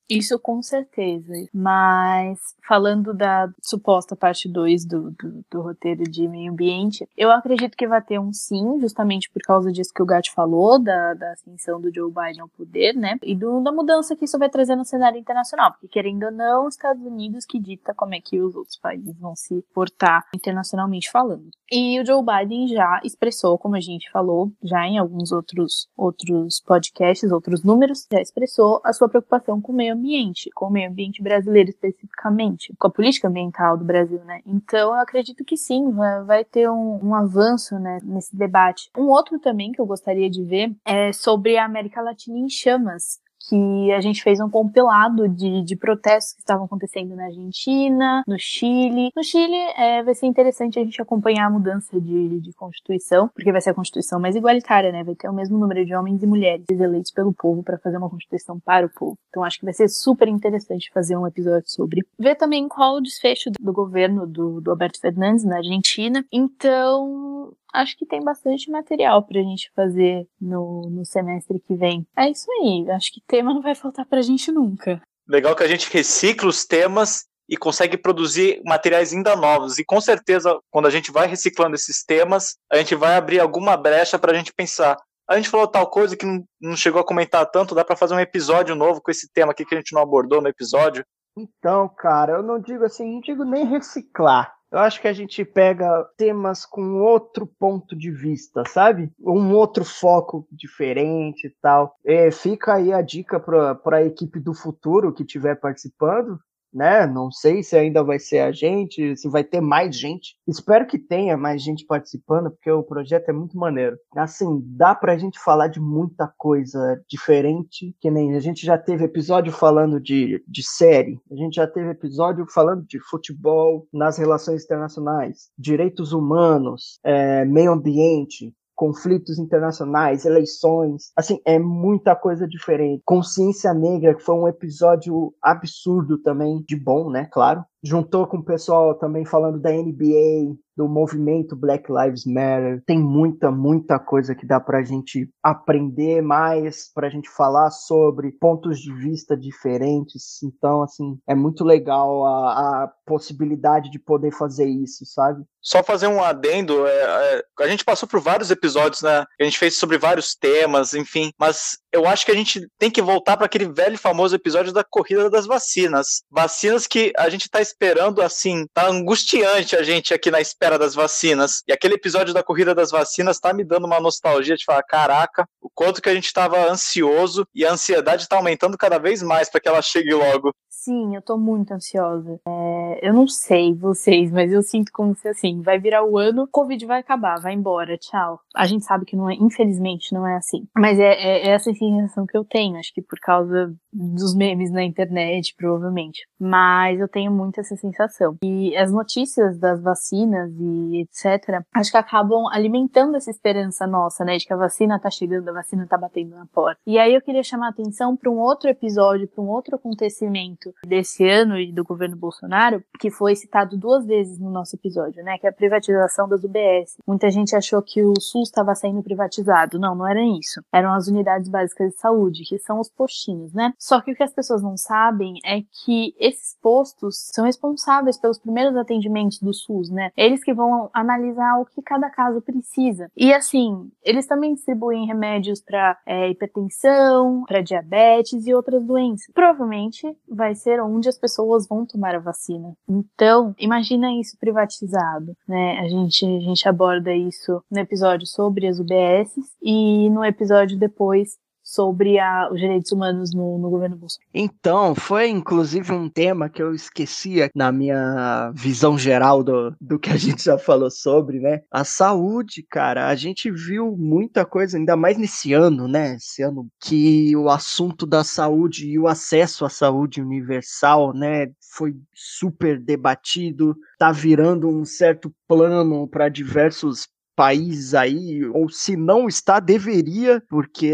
Isso 0.09 0.39
com 0.39 0.61
certeza. 0.61 1.33
Mas 1.53 2.39
falando 2.65 3.13
da 3.13 3.49
suposta 3.61 4.15
parte 4.15 4.47
2 4.47 4.85
do, 4.85 5.11
do, 5.11 5.45
do, 5.49 5.61
roteiro 5.61 6.03
de 6.03 6.27
meio 6.27 6.51
ambiente, 6.51 7.07
eu 7.17 7.31
acredito 7.31 7.75
que 7.75 7.87
vai 7.87 8.01
ter 8.01 8.19
um 8.19 8.31
sim, 8.31 8.79
justamente 8.79 9.29
por 9.29 9.41
causa 9.41 9.71
disso 9.71 9.93
que 9.93 10.01
o 10.01 10.05
Gat 10.05 10.31
falou, 10.31 10.79
da, 10.79 11.13
da 11.13 11.31
ascensão 11.33 11.79
do 11.81 11.93
Joe 11.93 12.11
Biden 12.11 12.41
ao 12.41 12.47
poder, 12.47 12.93
né? 12.93 13.17
E 13.21 13.35
do, 13.35 13.61
da 13.61 13.71
mudança 13.71 14.15
que 14.15 14.25
isso 14.25 14.39
vai 14.39 14.49
trazer 14.49 14.75
no 14.75 14.85
cenário 14.85 15.19
internacional. 15.19 15.71
Porque, 15.71 15.87
querendo 15.87 16.23
ou 16.23 16.31
não, 16.31 16.67
os 16.67 16.75
Estados 16.75 17.03
Unidos 17.03 17.45
que 17.45 17.59
dita 17.59 17.93
como 17.93 18.15
é 18.15 18.21
que 18.21 18.39
os 18.39 18.55
outros 18.55 18.77
países 18.77 19.17
vão 19.19 19.35
se 19.35 19.63
portar 19.73 20.25
internacionalmente 20.33 21.11
falando. 21.11 21.49
E 21.69 21.99
o 21.99 22.05
Joe 22.05 22.23
Biden 22.23 22.67
já 22.69 23.01
expressou, 23.03 23.57
como 23.57 23.75
a 23.75 23.81
gente 23.81 24.09
falou, 24.09 24.51
já 24.63 24.85
em 24.85 24.97
alguns 24.97 25.33
outros, 25.33 25.89
outros 25.97 26.61
podcasts, 26.61 27.29
outros 27.31 27.61
números, 27.63 28.07
já 28.09 28.21
expressou 28.21 28.79
a 28.83 28.93
sua 28.93 29.09
preocupação 29.09 29.59
com 29.59 29.73
o 29.73 29.75
meio 29.75 29.96
ambiente, 29.97 30.49
com 30.53 30.67
o 30.67 30.71
meio 30.71 30.89
ambiente 30.89 31.21
brasileiro 31.21 31.69
especificamente, 31.69 32.73
com 32.77 32.87
a 32.87 32.91
política 32.91 33.27
ambiental 33.27 33.77
do 33.77 33.83
Brasil, 33.83 34.23
né? 34.23 34.41
Então 34.45 34.93
eu 34.93 35.01
acredito 35.01 35.43
que 35.43 35.57
sim, 35.57 35.91
vai 36.25 36.45
ter 36.45 36.69
um, 36.69 36.99
um 37.03 37.15
avanço 37.15 37.77
né, 37.79 37.99
nesse 38.03 38.35
debate. 38.35 38.89
Um 38.97 39.07
outro 39.07 39.39
também 39.39 39.71
que 39.71 39.81
eu 39.81 39.85
gostaria 39.85 40.29
de 40.29 40.43
ver 40.43 40.73
é 40.85 41.11
sobre 41.11 41.57
a 41.57 41.65
América 41.65 42.01
Latina 42.01 42.37
em 42.37 42.49
chamas 42.49 43.19
que 43.47 43.91
a 43.91 44.01
gente 44.01 44.21
fez 44.21 44.39
um 44.39 44.49
compilado 44.49 45.27
de, 45.27 45.61
de 45.63 45.75
protestos 45.75 46.33
que 46.33 46.41
estavam 46.41 46.65
acontecendo 46.65 47.15
na 47.15 47.25
Argentina, 47.25 48.23
no 48.27 48.37
Chile. 48.37 49.11
No 49.15 49.23
Chile 49.23 49.55
é, 49.77 50.03
vai 50.03 50.13
ser 50.13 50.25
interessante 50.25 50.79
a 50.79 50.83
gente 50.83 51.01
acompanhar 51.01 51.47
a 51.47 51.49
mudança 51.49 51.99
de, 51.99 52.41
de 52.41 52.53
Constituição, 52.53 53.29
porque 53.29 53.51
vai 53.51 53.61
ser 53.61 53.69
a 53.69 53.73
Constituição 53.73 54.19
mais 54.19 54.35
igualitária, 54.35 54.91
né? 54.91 55.03
Vai 55.03 55.15
ter 55.15 55.29
o 55.29 55.33
mesmo 55.33 55.57
número 55.57 55.85
de 55.85 55.95
homens 55.95 56.21
e 56.21 56.27
mulheres 56.27 56.65
eleitos 56.69 57.11
pelo 57.11 57.33
povo 57.33 57.63
para 57.63 57.77
fazer 57.77 57.97
uma 57.97 58.09
Constituição 58.09 58.59
para 58.59 58.85
o 58.85 58.89
povo. 58.89 59.17
Então 59.29 59.43
acho 59.43 59.59
que 59.59 59.65
vai 59.65 59.73
ser 59.73 59.87
super 59.87 60.27
interessante 60.27 60.91
fazer 60.93 61.15
um 61.15 61.27
episódio 61.27 61.69
sobre. 61.69 62.05
Ver 62.19 62.35
também 62.35 62.67
qual 62.67 62.95
o 62.95 63.01
desfecho 63.01 63.49
do 63.59 63.73
governo 63.73 64.27
do, 64.27 64.59
do 64.59 64.71
Alberto 64.71 64.99
Fernandes 64.99 65.45
na 65.45 65.57
Argentina. 65.57 66.25
Então, 66.31 67.53
acho 67.73 67.97
que 67.97 68.05
tem 68.05 68.23
bastante 68.23 68.69
material 68.69 69.23
pra 69.23 69.41
gente 69.41 69.71
fazer 69.75 70.27
no, 70.39 70.89
no 70.89 71.05
semestre 71.05 71.59
que 71.59 71.75
vem. 71.75 72.05
É 72.15 72.29
isso 72.29 72.49
aí, 72.51 72.89
acho 72.91 73.11
que 73.13 73.21
tema 73.27 73.53
não 73.53 73.61
vai 73.61 73.75
faltar 73.75 74.05
pra 74.05 74.21
gente 74.21 74.51
nunca. 74.51 75.01
Legal 75.27 75.55
que 75.55 75.63
a 75.63 75.67
gente 75.67 75.91
recicla 75.91 76.49
os 76.49 76.65
temas 76.65 77.25
e 77.49 77.55
consegue 77.55 77.97
produzir 77.97 78.61
materiais 78.65 79.13
ainda 79.13 79.35
novos. 79.35 79.77
E 79.77 79.85
com 79.85 79.99
certeza, 80.01 80.59
quando 80.69 80.85
a 80.85 80.89
gente 80.89 81.11
vai 81.11 81.27
reciclando 81.27 81.75
esses 81.75 82.03
temas, 82.03 82.57
a 82.71 82.77
gente 82.77 82.95
vai 82.95 83.15
abrir 83.15 83.39
alguma 83.39 83.77
brecha 83.77 84.19
para 84.19 84.31
a 84.31 84.35
gente 84.35 84.53
pensar. 84.53 84.97
A 85.29 85.35
gente 85.35 85.49
falou 85.49 85.67
tal 85.67 85.89
coisa 85.89 86.15
que 86.15 86.25
não 86.61 86.75
chegou 86.75 87.01
a 87.01 87.05
comentar 87.05 87.45
tanto, 87.49 87.75
dá 87.75 87.83
para 87.83 87.97
fazer 87.97 88.15
um 88.15 88.19
episódio 88.19 88.75
novo 88.75 89.01
com 89.01 89.11
esse 89.11 89.29
tema 89.31 89.51
aqui 89.51 89.65
que 89.65 89.75
a 89.75 89.77
gente 89.77 89.93
não 89.93 90.01
abordou 90.01 90.41
no 90.41 90.47
episódio. 90.47 91.05
Então, 91.37 91.87
cara, 91.89 92.33
eu 92.33 92.43
não 92.43 92.59
digo 92.59 92.83
assim, 92.83 93.13
não 93.13 93.21
digo 93.21 93.43
nem 93.43 93.65
reciclar. 93.65 94.56
Eu 94.71 94.79
acho 94.79 95.01
que 95.01 95.07
a 95.07 95.13
gente 95.13 95.45
pega 95.45 96.03
temas 96.17 96.65
com 96.65 97.01
outro 97.01 97.47
ponto 97.47 97.95
de 97.95 98.11
vista, 98.11 98.63
sabe? 98.67 99.09
Um 99.19 99.53
outro 99.53 99.85
foco 99.85 100.47
diferente 100.51 101.47
e 101.47 101.55
tal. 101.61 101.95
É, 102.05 102.29
fica 102.31 102.75
aí 102.75 102.91
a 102.91 103.01
dica 103.01 103.39
para 103.39 103.97
a 103.97 104.03
equipe 104.03 104.39
do 104.39 104.53
futuro 104.53 105.13
que 105.13 105.23
estiver 105.23 105.55
participando 105.55 106.39
né? 106.77 107.07
Não 107.07 107.31
sei 107.31 107.63
se 107.63 107.75
ainda 107.75 108.03
vai 108.03 108.19
ser 108.19 108.39
a 108.39 108.51
gente, 108.51 109.17
se 109.17 109.27
vai 109.27 109.43
ter 109.43 109.59
mais 109.59 109.97
gente. 109.97 110.37
Espero 110.47 110.85
que 110.85 110.99
tenha 110.99 111.35
mais 111.35 111.61
gente 111.63 111.83
participando, 111.85 112.51
porque 112.51 112.69
o 112.69 112.83
projeto 112.83 113.29
é 113.29 113.33
muito 113.33 113.57
maneiro. 113.57 113.97
Assim, 114.15 114.61
dá 114.63 114.93
pra 114.93 115.17
gente 115.17 115.39
falar 115.39 115.69
de 115.69 115.79
muita 115.79 116.31
coisa 116.37 117.01
diferente, 117.09 117.95
que 117.99 118.11
nem 118.11 118.35
a 118.35 118.39
gente 118.39 118.63
já 118.63 118.77
teve 118.77 119.05
episódio 119.05 119.51
falando 119.51 119.99
de, 119.99 120.43
de 120.47 120.63
série, 120.63 121.19
a 121.31 121.35
gente 121.35 121.55
já 121.55 121.65
teve 121.65 121.89
episódio 121.89 122.45
falando 122.53 122.85
de 122.85 122.99
futebol 123.09 123.87
nas 123.91 124.19
relações 124.19 124.63
internacionais, 124.63 125.49
direitos 125.57 126.13
humanos, 126.13 126.99
é, 127.03 127.43
meio 127.45 127.71
ambiente, 127.71 128.53
conflitos 128.77 129.39
internacionais, 129.39 130.23
eleições, 130.23 131.11
assim, 131.15 131.41
é 131.43 131.57
muita 131.57 132.15
coisa 132.15 132.47
diferente. 132.47 133.01
Consciência 133.03 133.73
Negra, 133.73 134.13
que 134.13 134.21
foi 134.23 134.35
um 134.35 134.47
episódio 134.47 135.33
absurdo 135.41 136.19
também, 136.19 136.63
de 136.65 136.75
bom, 136.75 137.09
né, 137.09 137.27
claro. 137.33 137.65
juntou 137.83 138.27
com 138.27 138.37
o 138.37 138.45
pessoal 138.45 138.93
também 138.95 139.25
falando 139.25 139.59
da 139.59 139.71
NBA, 139.71 140.55
do 140.77 140.87
movimento 140.87 141.55
Black 141.55 141.91
Lives 141.91 142.23
Matter. 142.25 142.83
Tem 142.85 142.99
muita, 142.99 143.49
muita 143.49 143.97
coisa 143.97 144.35
que 144.35 144.45
dá 144.45 144.59
para 144.59 144.77
a 144.77 144.83
gente 144.83 145.27
aprender 145.41 146.21
mais, 146.21 146.91
para 146.93 147.07
a 147.07 147.09
gente 147.09 147.27
falar 147.27 147.71
sobre 147.71 148.31
pontos 148.31 148.79
de 148.79 148.93
vista 148.93 149.35
diferentes. 149.35 150.43
Então, 150.43 150.83
assim, 150.83 151.17
é 151.27 151.33
muito 151.33 151.63
legal 151.63 152.23
a, 152.23 152.83
a 152.83 152.91
possibilidade 153.07 153.89
de 153.89 153.97
poder 153.97 154.31
fazer 154.31 154.67
isso, 154.67 155.03
sabe? 155.05 155.43
Só 155.61 155.83
fazer 155.83 156.07
um 156.07 156.23
adendo, 156.23 156.85
é, 156.87 156.91
é, 157.37 157.43
a 157.59 157.67
gente 157.67 157.83
passou 157.83 158.07
por 158.07 158.21
vários 158.21 158.51
episódios, 158.51 159.01
né? 159.01 159.25
A 159.39 159.43
gente 159.43 159.57
fez 159.57 159.77
sobre 159.77 159.97
vários 159.97 160.35
temas, 160.35 160.93
enfim, 160.93 161.31
mas 161.37 161.79
eu 161.91 162.05
acho 162.07 162.25
que 162.25 162.31
a 162.31 162.35
gente 162.35 162.67
tem 162.77 162.91
que 162.91 163.01
voltar 163.01 163.35
para 163.35 163.47
aquele 163.47 163.67
velho 163.67 163.97
famoso 163.97 164.35
episódio 164.35 164.71
da 164.71 164.83
corrida 164.83 165.29
das 165.29 165.45
vacinas. 165.45 166.21
Vacinas 166.31 166.85
que 166.85 167.11
a 167.17 167.27
gente 167.27 167.49
tá 167.49 167.59
esperando 167.59 168.21
assim, 168.21 168.65
tá 168.73 168.87
angustiante 168.87 169.75
a 169.75 169.83
gente 169.83 170.13
aqui 170.13 170.29
na 170.29 170.39
espera 170.39 170.66
espera 170.67 170.77
das 170.77 170.93
vacinas. 170.93 171.63
E 171.67 171.71
aquele 171.71 171.95
episódio 171.95 172.33
da 172.33 172.43
corrida 172.43 172.75
das 172.75 172.91
vacinas 172.91 173.39
tá 173.39 173.53
me 173.53 173.63
dando 173.63 173.85
uma 173.85 173.99
nostalgia 173.99 174.55
de 174.55 174.65
falar: 174.65 174.83
caraca, 174.83 175.47
o 175.61 175.69
quanto 175.73 176.01
que 176.01 176.09
a 176.09 176.13
gente 176.13 176.33
tava 176.33 176.69
ansioso 176.69 177.47
e 177.55 177.65
a 177.65 177.71
ansiedade 177.71 178.27
tá 178.27 178.35
aumentando 178.35 178.77
cada 178.77 178.97
vez 178.97 179.23
mais 179.23 179.49
para 179.49 179.61
que 179.61 179.69
ela 179.69 179.81
chegue 179.81 180.13
logo. 180.13 180.53
Sim, 180.87 181.15
eu 181.15 181.21
tô 181.21 181.37
muito 181.37 181.73
ansiosa. 181.73 182.39
É, 182.47 183.09
eu 183.09 183.13
não 183.13 183.27
sei 183.27 183.73
vocês, 183.73 184.31
mas 184.31 184.53
eu 184.53 184.61
sinto 184.61 184.89
como 184.93 185.13
se 185.15 185.27
assim, 185.27 185.61
vai 185.61 185.77
virar 185.77 186.05
o 186.05 186.17
ano, 186.17 186.43
o 186.43 186.47
Covid 186.47 186.85
vai 186.85 187.01
acabar, 187.01 187.41
vai 187.41 187.53
embora, 187.53 187.97
tchau. 187.97 188.39
A 188.55 188.65
gente 188.65 188.85
sabe 188.85 189.03
que 189.03 189.15
não 189.15 189.29
é, 189.29 189.33
infelizmente, 189.33 190.13
não 190.13 190.25
é 190.25 190.37
assim. 190.37 190.65
Mas 190.77 190.97
é, 190.97 191.13
é, 191.13 191.47
é 191.47 191.49
essa 191.49 191.73
sensação 191.73 192.25
que 192.25 192.37
eu 192.37 192.45
tenho, 192.45 192.77
acho 192.77 192.93
que 192.93 193.01
por 193.01 193.19
causa 193.19 193.75
dos 193.91 194.33
memes 194.33 194.71
na 194.71 194.83
internet, 194.83 195.53
provavelmente. 195.57 196.25
Mas 196.39 196.99
eu 197.01 197.07
tenho 197.09 197.31
muito 197.31 197.59
essa 197.59 197.75
sensação. 197.75 198.37
E 198.41 198.73
as 198.77 198.91
notícias 198.91 199.57
das 199.59 199.81
vacinas 199.81 200.53
e 200.59 201.01
etc., 201.01 201.61
acho 201.73 201.91
que 201.91 201.97
acabam 201.97 202.47
alimentando 202.51 203.15
essa 203.15 203.29
esperança 203.29 203.85
nossa, 203.85 204.23
né, 204.23 204.37
de 204.37 204.45
que 204.45 204.53
a 204.53 204.57
vacina 204.57 204.99
tá 204.99 205.09
chegando, 205.09 205.49
a 205.49 205.53
vacina 205.53 205.85
tá 205.87 205.97
batendo 205.97 206.35
na 206.35 206.45
porta. 206.45 206.79
E 206.85 206.97
aí 206.97 207.13
eu 207.13 207.21
queria 207.21 207.43
chamar 207.43 207.67
a 207.67 207.69
atenção 207.69 208.15
para 208.15 208.29
um 208.29 208.37
outro 208.37 208.69
episódio, 208.69 209.27
para 209.27 209.43
um 209.43 209.47
outro 209.47 209.75
acontecimento 209.75 210.73
desse 210.85 211.27
ano 211.27 211.57
e 211.59 211.71
do 211.71 211.83
governo 211.83 212.15
Bolsonaro, 212.15 212.83
que 212.99 213.09
foi 213.11 213.35
citado 213.35 213.77
duas 213.77 214.05
vezes 214.05 214.39
no 214.39 214.49
nosso 214.49 214.75
episódio, 214.75 215.23
né? 215.23 215.37
Que 215.37 215.47
é 215.47 215.49
a 215.49 215.53
privatização 215.53 216.27
das 216.27 216.43
UBS. 216.43 216.97
Muita 217.05 217.29
gente 217.29 217.55
achou 217.55 217.81
que 217.81 218.03
o 218.03 218.13
SUS 218.19 218.49
estava 218.49 218.73
sendo 218.75 219.03
privatizado. 219.03 219.79
Não, 219.79 219.95
não 219.95 220.07
era 220.07 220.21
isso. 220.21 220.61
Eram 220.73 220.93
as 220.93 221.07
unidades 221.07 221.49
básicas 221.49 221.91
de 221.91 221.99
saúde, 221.99 222.43
que 222.43 222.57
são 222.59 222.79
os 222.79 222.89
postinhos, 222.89 223.53
né? 223.53 223.73
Só 223.77 224.01
que 224.01 224.11
o 224.11 224.15
que 224.15 224.23
as 224.23 224.33
pessoas 224.33 224.61
não 224.61 224.77
sabem 224.77 225.35
é 225.45 225.61
que 225.85 226.15
esses 226.19 226.57
postos 226.61 227.29
são 227.33 227.45
responsáveis 227.45 228.17
pelos 228.17 228.39
primeiros 228.39 228.75
atendimentos 228.75 229.39
do 229.39 229.53
SUS, 229.53 229.89
né? 229.89 230.11
Eles 230.15 230.36
que 230.43 230.53
vão 230.53 230.89
analisar 230.93 231.59
o 231.59 231.65
que 231.65 231.81
cada 231.81 232.09
caso 232.09 232.41
precisa. 232.41 233.09
E 233.15 233.33
assim, 233.33 233.89
eles 234.03 234.27
também 234.27 234.53
distribuem 234.53 235.07
remédios 235.07 235.61
para 235.61 235.97
é, 236.05 236.29
hipertensão, 236.29 237.43
para 237.47 237.61
diabetes 237.61 238.45
e 238.45 238.53
outras 238.53 238.83
doenças. 238.85 239.33
Provavelmente 239.33 240.05
vai 240.29 240.55
ser 240.55 240.67
ser 240.67 240.81
onde 240.81 241.07
as 241.07 241.17
pessoas 241.17 241.65
vão 241.67 241.85
tomar 241.85 242.15
a 242.15 242.19
vacina. 242.19 242.73
Então, 242.89 243.55
imagina 243.57 244.11
isso 244.19 244.37
privatizado, 244.37 245.33
né? 245.47 245.79
A 245.79 245.87
gente, 245.87 246.25
a 246.25 246.39
gente 246.41 246.67
aborda 246.67 247.13
isso 247.13 247.63
no 247.71 247.79
episódio 247.79 248.27
sobre 248.27 248.67
as 248.67 248.79
UBSs 248.79 249.49
e 249.61 250.09
no 250.09 250.25
episódio 250.25 250.77
depois 250.77 251.37
sobre 251.67 252.17
a, 252.17 252.49
os 252.49 252.61
direitos 252.61 252.93
humanos 252.93 253.33
no, 253.33 253.57
no, 253.57 253.69
governo 253.69 253.97
Bolsonaro. 253.97 254.29
Então, 254.33 254.95
foi 254.95 255.27
inclusive 255.27 255.91
um 255.91 256.09
tema 256.09 256.49
que 256.49 256.63
eu 256.63 256.73
esquecia 256.73 257.51
na 257.53 257.73
minha 257.73 258.53
visão 258.55 258.97
geral 258.97 259.43
do, 259.43 259.75
do 259.81 259.99
que 259.99 260.09
a 260.09 260.15
gente 260.15 260.45
já 260.45 260.57
falou 260.57 260.89
sobre, 260.89 261.41
né? 261.41 261.61
A 261.69 261.83
saúde, 261.83 262.63
cara, 262.63 263.09
a 263.09 263.15
gente 263.15 263.51
viu 263.51 263.97
muita 263.97 264.45
coisa, 264.45 264.77
ainda 264.77 264.95
mais 264.95 265.17
nesse 265.17 265.51
ano, 265.51 265.89
né? 265.89 266.15
Esse 266.15 266.41
ano 266.41 266.69
que 266.79 267.35
o 267.35 267.49
assunto 267.49 268.05
da 268.05 268.23
saúde 268.23 268.87
e 268.87 268.97
o 268.97 269.05
acesso 269.05 269.65
à 269.65 269.69
saúde 269.69 270.21
universal, 270.21 271.13
né? 271.13 271.51
Foi 271.73 271.93
super 272.13 272.79
debatido, 272.79 273.75
tá 273.99 274.09
virando 274.09 274.69
um 274.69 274.85
certo 274.85 275.33
plano 275.45 276.07
para 276.07 276.29
diversos 276.29 277.09
países 277.37 277.93
aí, 277.93 278.43
ou 278.47 278.67
se 278.67 278.97
não 278.97 279.27
está, 279.27 279.59
deveria, 279.59 280.41
porque 280.49 280.91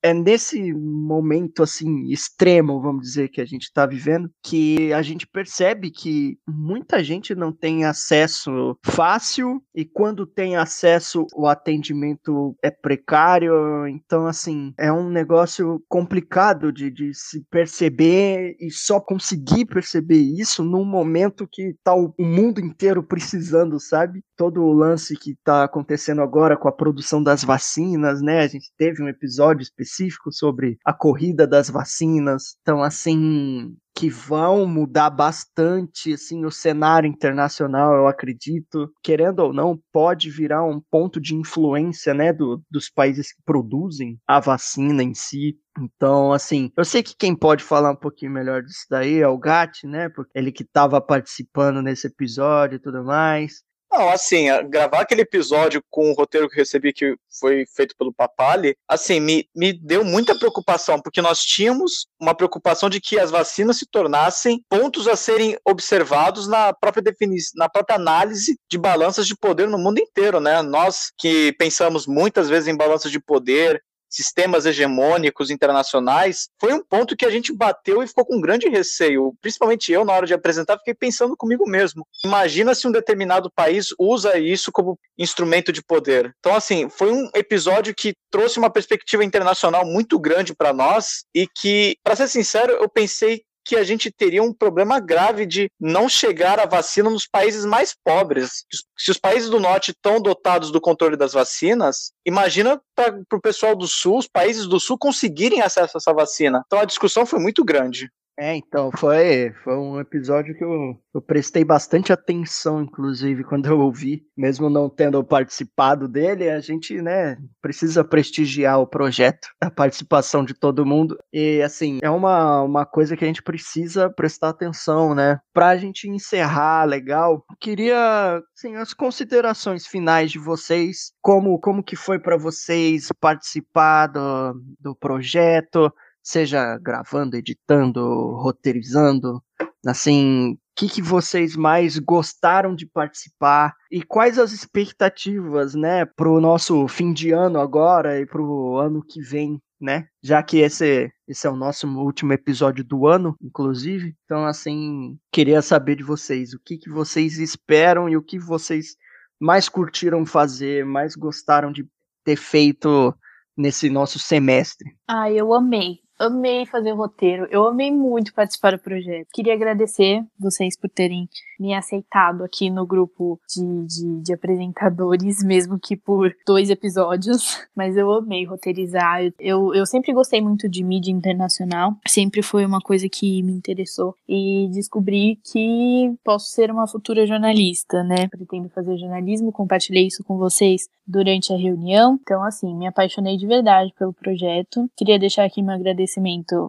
é 0.00 0.14
nesse 0.14 0.72
momento 0.72 1.64
assim 1.64 2.04
extremo, 2.04 2.80
vamos 2.80 3.02
dizer, 3.02 3.28
que 3.30 3.40
a 3.40 3.44
gente 3.44 3.64
está 3.64 3.84
vivendo, 3.84 4.30
que 4.44 4.92
a 4.92 5.02
gente 5.02 5.26
percebe 5.26 5.90
que 5.90 6.38
muita 6.46 7.02
gente 7.02 7.34
não 7.34 7.52
tem 7.52 7.84
acesso 7.84 8.78
fácil 8.84 9.60
e 9.74 9.84
quando 9.84 10.24
tem 10.24 10.56
acesso 10.56 11.26
o 11.34 11.48
atendimento 11.48 12.56
é 12.62 12.70
precário, 12.70 13.88
então 13.88 14.26
assim, 14.26 14.72
é 14.78 14.92
um 14.92 15.10
negócio 15.10 15.82
complicado 15.88 16.72
de, 16.72 16.92
de 16.92 17.12
se 17.12 17.44
perceber 17.50 18.54
e 18.60 18.70
só 18.70 19.00
conseguir 19.00 19.64
perceber 19.64 20.20
isso 20.20 20.62
num 20.62 20.84
momento 20.84 21.48
que 21.50 21.74
tá 21.82 21.92
o 21.92 22.14
mundo 22.20 22.60
inteiro 22.60 23.02
precisando, 23.02 23.80
sabe? 23.80 24.22
Todo 24.36 24.62
o 24.62 24.72
lance 24.72 25.16
que 25.16 25.34
tá 25.42 25.64
acontecendo 25.64 26.20
agora 26.20 26.56
com 26.56 26.68
a 26.68 26.72
produção 26.72 27.22
das 27.22 27.42
vacinas, 27.42 28.20
né? 28.20 28.40
A 28.40 28.48
gente 28.48 28.70
teve 28.76 29.02
um 29.02 29.08
episódio 29.08 29.62
específico 29.62 30.32
sobre 30.32 30.78
a 30.84 30.92
corrida 30.92 31.46
das 31.46 31.70
vacinas. 31.70 32.56
Então, 32.60 32.82
assim, 32.82 33.74
que 33.96 34.10
vão 34.10 34.66
mudar 34.66 35.08
bastante 35.08 36.12
assim 36.12 36.44
o 36.44 36.50
cenário 36.50 37.08
internacional, 37.08 37.94
eu 37.94 38.06
acredito, 38.06 38.92
querendo 39.02 39.38
ou 39.38 39.54
não, 39.54 39.80
pode 39.90 40.30
virar 40.30 40.62
um 40.64 40.82
ponto 40.90 41.18
de 41.18 41.34
influência, 41.34 42.12
né, 42.12 42.30
do, 42.30 42.62
dos 42.70 42.90
países 42.90 43.32
que 43.32 43.40
produzem 43.42 44.18
a 44.28 44.38
vacina 44.38 45.02
em 45.02 45.14
si. 45.14 45.56
Então, 45.80 46.30
assim, 46.30 46.70
eu 46.76 46.84
sei 46.84 47.02
que 47.02 47.16
quem 47.16 47.34
pode 47.34 47.64
falar 47.64 47.90
um 47.90 47.96
pouquinho 47.96 48.32
melhor 48.32 48.62
disso 48.62 48.84
daí 48.90 49.18
é 49.20 49.28
o 49.28 49.38
Gatti, 49.38 49.86
né, 49.86 50.10
porque 50.10 50.30
ele 50.34 50.52
que 50.52 50.62
estava 50.62 51.00
participando 51.00 51.80
nesse 51.80 52.06
episódio 52.06 52.76
e 52.76 52.80
tudo 52.80 53.02
mais. 53.02 53.62
Não, 53.96 54.10
assim, 54.10 54.48
gravar 54.68 55.00
aquele 55.00 55.22
episódio 55.22 55.82
com 55.90 56.10
o 56.10 56.14
roteiro 56.14 56.50
que 56.50 56.56
recebi, 56.56 56.92
que 56.92 57.16
foi 57.40 57.64
feito 57.74 57.94
pelo 57.96 58.12
Papali, 58.12 58.76
assim, 58.86 59.18
me, 59.18 59.48
me 59.56 59.72
deu 59.72 60.04
muita 60.04 60.38
preocupação, 60.38 61.00
porque 61.00 61.22
nós 61.22 61.40
tínhamos 61.40 62.06
uma 62.20 62.34
preocupação 62.34 62.90
de 62.90 63.00
que 63.00 63.18
as 63.18 63.30
vacinas 63.30 63.78
se 63.78 63.86
tornassem 63.86 64.62
pontos 64.68 65.08
a 65.08 65.16
serem 65.16 65.56
observados 65.66 66.46
na 66.46 66.74
própria 66.74 67.02
definição, 67.02 67.52
na 67.56 67.70
própria 67.70 67.96
análise 67.96 68.58
de 68.70 68.76
balanças 68.76 69.26
de 69.26 69.34
poder 69.34 69.66
no 69.66 69.78
mundo 69.78 69.98
inteiro, 69.98 70.40
né? 70.40 70.60
Nós 70.60 71.10
que 71.16 71.54
pensamos 71.58 72.06
muitas 72.06 72.50
vezes 72.50 72.68
em 72.68 72.76
balanças 72.76 73.10
de 73.10 73.18
poder, 73.18 73.82
sistemas 74.08 74.66
hegemônicos 74.66 75.50
internacionais, 75.50 76.48
foi 76.60 76.72
um 76.72 76.82
ponto 76.82 77.16
que 77.16 77.26
a 77.26 77.30
gente 77.30 77.52
bateu 77.52 78.02
e 78.02 78.06
ficou 78.06 78.24
com 78.24 78.40
grande 78.40 78.68
receio. 78.68 79.34
Principalmente 79.40 79.92
eu, 79.92 80.04
na 80.04 80.12
hora 80.12 80.26
de 80.26 80.34
apresentar, 80.34 80.78
fiquei 80.78 80.94
pensando 80.94 81.36
comigo 81.36 81.68
mesmo. 81.68 82.06
Imagina 82.24 82.74
se 82.74 82.86
um 82.86 82.92
determinado 82.92 83.50
país 83.50 83.88
usa 83.98 84.38
isso 84.38 84.70
como 84.72 84.98
instrumento 85.18 85.72
de 85.72 85.82
poder. 85.82 86.34
Então, 86.38 86.54
assim, 86.54 86.88
foi 86.88 87.12
um 87.12 87.28
episódio 87.34 87.94
que 87.94 88.14
trouxe 88.30 88.58
uma 88.58 88.70
perspectiva 88.70 89.24
internacional 89.24 89.84
muito 89.84 90.18
grande 90.18 90.54
para 90.54 90.72
nós 90.72 91.24
e 91.34 91.46
que, 91.46 91.96
para 92.02 92.16
ser 92.16 92.28
sincero, 92.28 92.72
eu 92.72 92.88
pensei 92.88 93.42
que 93.66 93.74
a 93.74 93.82
gente 93.82 94.12
teria 94.12 94.42
um 94.42 94.52
problema 94.52 95.00
grave 95.00 95.44
de 95.44 95.68
não 95.78 96.08
chegar 96.08 96.60
a 96.60 96.66
vacina 96.66 97.10
nos 97.10 97.26
países 97.26 97.64
mais 97.64 97.92
pobres. 98.04 98.64
Se 98.96 99.10
os 99.10 99.18
países 99.18 99.50
do 99.50 99.58
norte 99.58 99.90
estão 99.90 100.20
dotados 100.20 100.70
do 100.70 100.80
controle 100.80 101.16
das 101.16 101.32
vacinas, 101.32 102.12
imagina 102.24 102.80
para 102.94 103.18
o 103.32 103.40
pessoal 103.40 103.74
do 103.74 103.88
sul, 103.88 104.18
os 104.18 104.28
países 104.28 104.68
do 104.68 104.78
sul 104.78 104.96
conseguirem 104.96 105.62
acesso 105.62 105.96
a 105.96 105.98
essa 105.98 106.14
vacina. 106.14 106.62
Então 106.66 106.78
a 106.78 106.84
discussão 106.84 107.26
foi 107.26 107.40
muito 107.40 107.64
grande. 107.64 108.08
É, 108.38 108.54
então, 108.54 108.90
foi, 108.92 109.50
foi 109.64 109.74
um 109.78 109.98
episódio 109.98 110.54
que 110.54 110.62
eu, 110.62 110.94
eu 111.14 111.22
prestei 111.22 111.64
bastante 111.64 112.12
atenção, 112.12 112.82
inclusive, 112.82 113.42
quando 113.42 113.64
eu 113.66 113.80
ouvi, 113.80 114.26
mesmo 114.36 114.68
não 114.68 114.90
tendo 114.90 115.24
participado 115.24 116.06
dele, 116.06 116.50
a 116.50 116.60
gente, 116.60 117.00
né, 117.00 117.38
precisa 117.62 118.04
prestigiar 118.04 118.78
o 118.78 118.86
projeto, 118.86 119.48
a 119.58 119.70
participação 119.70 120.44
de 120.44 120.52
todo 120.52 120.84
mundo, 120.84 121.16
e, 121.32 121.62
assim, 121.62 121.98
é 122.02 122.10
uma, 122.10 122.60
uma 122.60 122.84
coisa 122.84 123.16
que 123.16 123.24
a 123.24 123.26
gente 123.26 123.42
precisa 123.42 124.10
prestar 124.10 124.50
atenção, 124.50 125.14
né, 125.14 125.40
pra 125.54 125.78
gente 125.78 126.06
encerrar 126.06 126.84
legal, 126.84 127.42
queria, 127.58 128.42
assim, 128.54 128.76
as 128.76 128.92
considerações 128.92 129.86
finais 129.86 130.30
de 130.30 130.38
vocês, 130.38 131.10
como, 131.22 131.58
como 131.58 131.82
que 131.82 131.96
foi 131.96 132.18
para 132.18 132.36
vocês 132.36 133.08
participar 133.18 134.08
do, 134.08 134.60
do 134.78 134.94
projeto, 134.94 135.90
seja 136.26 136.76
gravando, 136.78 137.36
editando, 137.36 138.00
roteirizando, 138.34 139.40
assim, 139.86 140.54
o 140.54 140.58
que, 140.74 140.88
que 140.88 141.00
vocês 141.00 141.54
mais 141.54 142.00
gostaram 142.00 142.74
de 142.74 142.84
participar 142.84 143.72
e 143.88 144.02
quais 144.02 144.36
as 144.36 144.50
expectativas, 144.50 145.76
né, 145.76 146.04
para 146.04 146.28
o 146.28 146.40
nosso 146.40 146.88
fim 146.88 147.12
de 147.12 147.30
ano 147.30 147.60
agora 147.60 148.20
e 148.20 148.26
para 148.26 148.42
o 148.42 148.76
ano 148.76 149.04
que 149.06 149.22
vem 149.22 149.62
né? 149.78 150.08
Já 150.22 150.42
que 150.42 150.56
esse, 150.56 151.12
esse 151.28 151.46
é 151.46 151.50
o 151.50 151.54
nosso 151.54 151.86
último 151.86 152.32
episódio 152.32 152.82
do 152.82 153.06
ano, 153.06 153.36
inclusive. 153.42 154.16
Então, 154.24 154.46
assim, 154.46 155.18
queria 155.30 155.60
saber 155.60 155.96
de 155.96 156.02
vocês 156.02 156.54
o 156.54 156.58
que, 156.58 156.78
que 156.78 156.88
vocês 156.88 157.38
esperam 157.38 158.08
e 158.08 158.16
o 158.16 158.22
que 158.22 158.38
vocês 158.38 158.96
mais 159.38 159.68
curtiram 159.68 160.24
fazer, 160.24 160.86
mais 160.86 161.14
gostaram 161.14 161.70
de 161.70 161.86
ter 162.24 162.36
feito 162.36 163.14
nesse 163.54 163.90
nosso 163.90 164.18
semestre. 164.18 164.96
Ah, 165.06 165.30
eu 165.30 165.52
amei 165.52 166.00
amei 166.18 166.66
fazer 166.66 166.92
o 166.92 166.96
roteiro, 166.96 167.46
eu 167.50 167.66
amei 167.66 167.90
muito 167.90 168.32
participar 168.32 168.72
do 168.72 168.78
projeto. 168.78 169.28
Queria 169.32 169.54
agradecer 169.54 170.24
vocês 170.38 170.76
por 170.76 170.88
terem 170.88 171.28
me 171.58 171.74
aceitado 171.74 172.44
aqui 172.44 172.70
no 172.70 172.86
grupo 172.86 173.40
de, 173.48 173.86
de, 173.86 174.22
de, 174.22 174.32
apresentadores, 174.32 175.42
mesmo 175.42 175.78
que 175.78 175.96
por 175.96 176.34
dois 176.46 176.70
episódios. 176.70 177.66
Mas 177.74 177.96
eu 177.96 178.10
amei 178.10 178.44
roteirizar. 178.44 179.22
Eu, 179.38 179.74
eu 179.74 179.86
sempre 179.86 180.12
gostei 180.12 180.40
muito 180.40 180.68
de 180.68 180.84
mídia 180.84 181.10
internacional, 181.10 181.94
sempre 182.06 182.42
foi 182.42 182.64
uma 182.64 182.80
coisa 182.80 183.08
que 183.08 183.42
me 183.42 183.52
interessou. 183.52 184.14
E 184.28 184.68
descobri 184.72 185.38
que 185.50 186.14
posso 186.24 186.50
ser 186.50 186.70
uma 186.70 186.86
futura 186.86 187.26
jornalista, 187.26 188.02
né? 188.02 188.28
Pretendo 188.28 188.68
fazer 188.68 188.96
jornalismo, 188.98 189.52
compartilhei 189.52 190.06
isso 190.06 190.24
com 190.24 190.36
vocês 190.36 190.88
durante 191.06 191.52
a 191.52 191.56
reunião. 191.56 192.18
Então, 192.22 192.42
assim, 192.42 192.74
me 192.74 192.86
apaixonei 192.86 193.36
de 193.36 193.46
verdade 193.46 193.92
pelo 193.98 194.12
projeto. 194.12 194.90
Queria 194.96 195.18
deixar 195.18 195.44
aqui 195.44 195.62
meu 195.62 195.74
agradecimento 195.74 196.05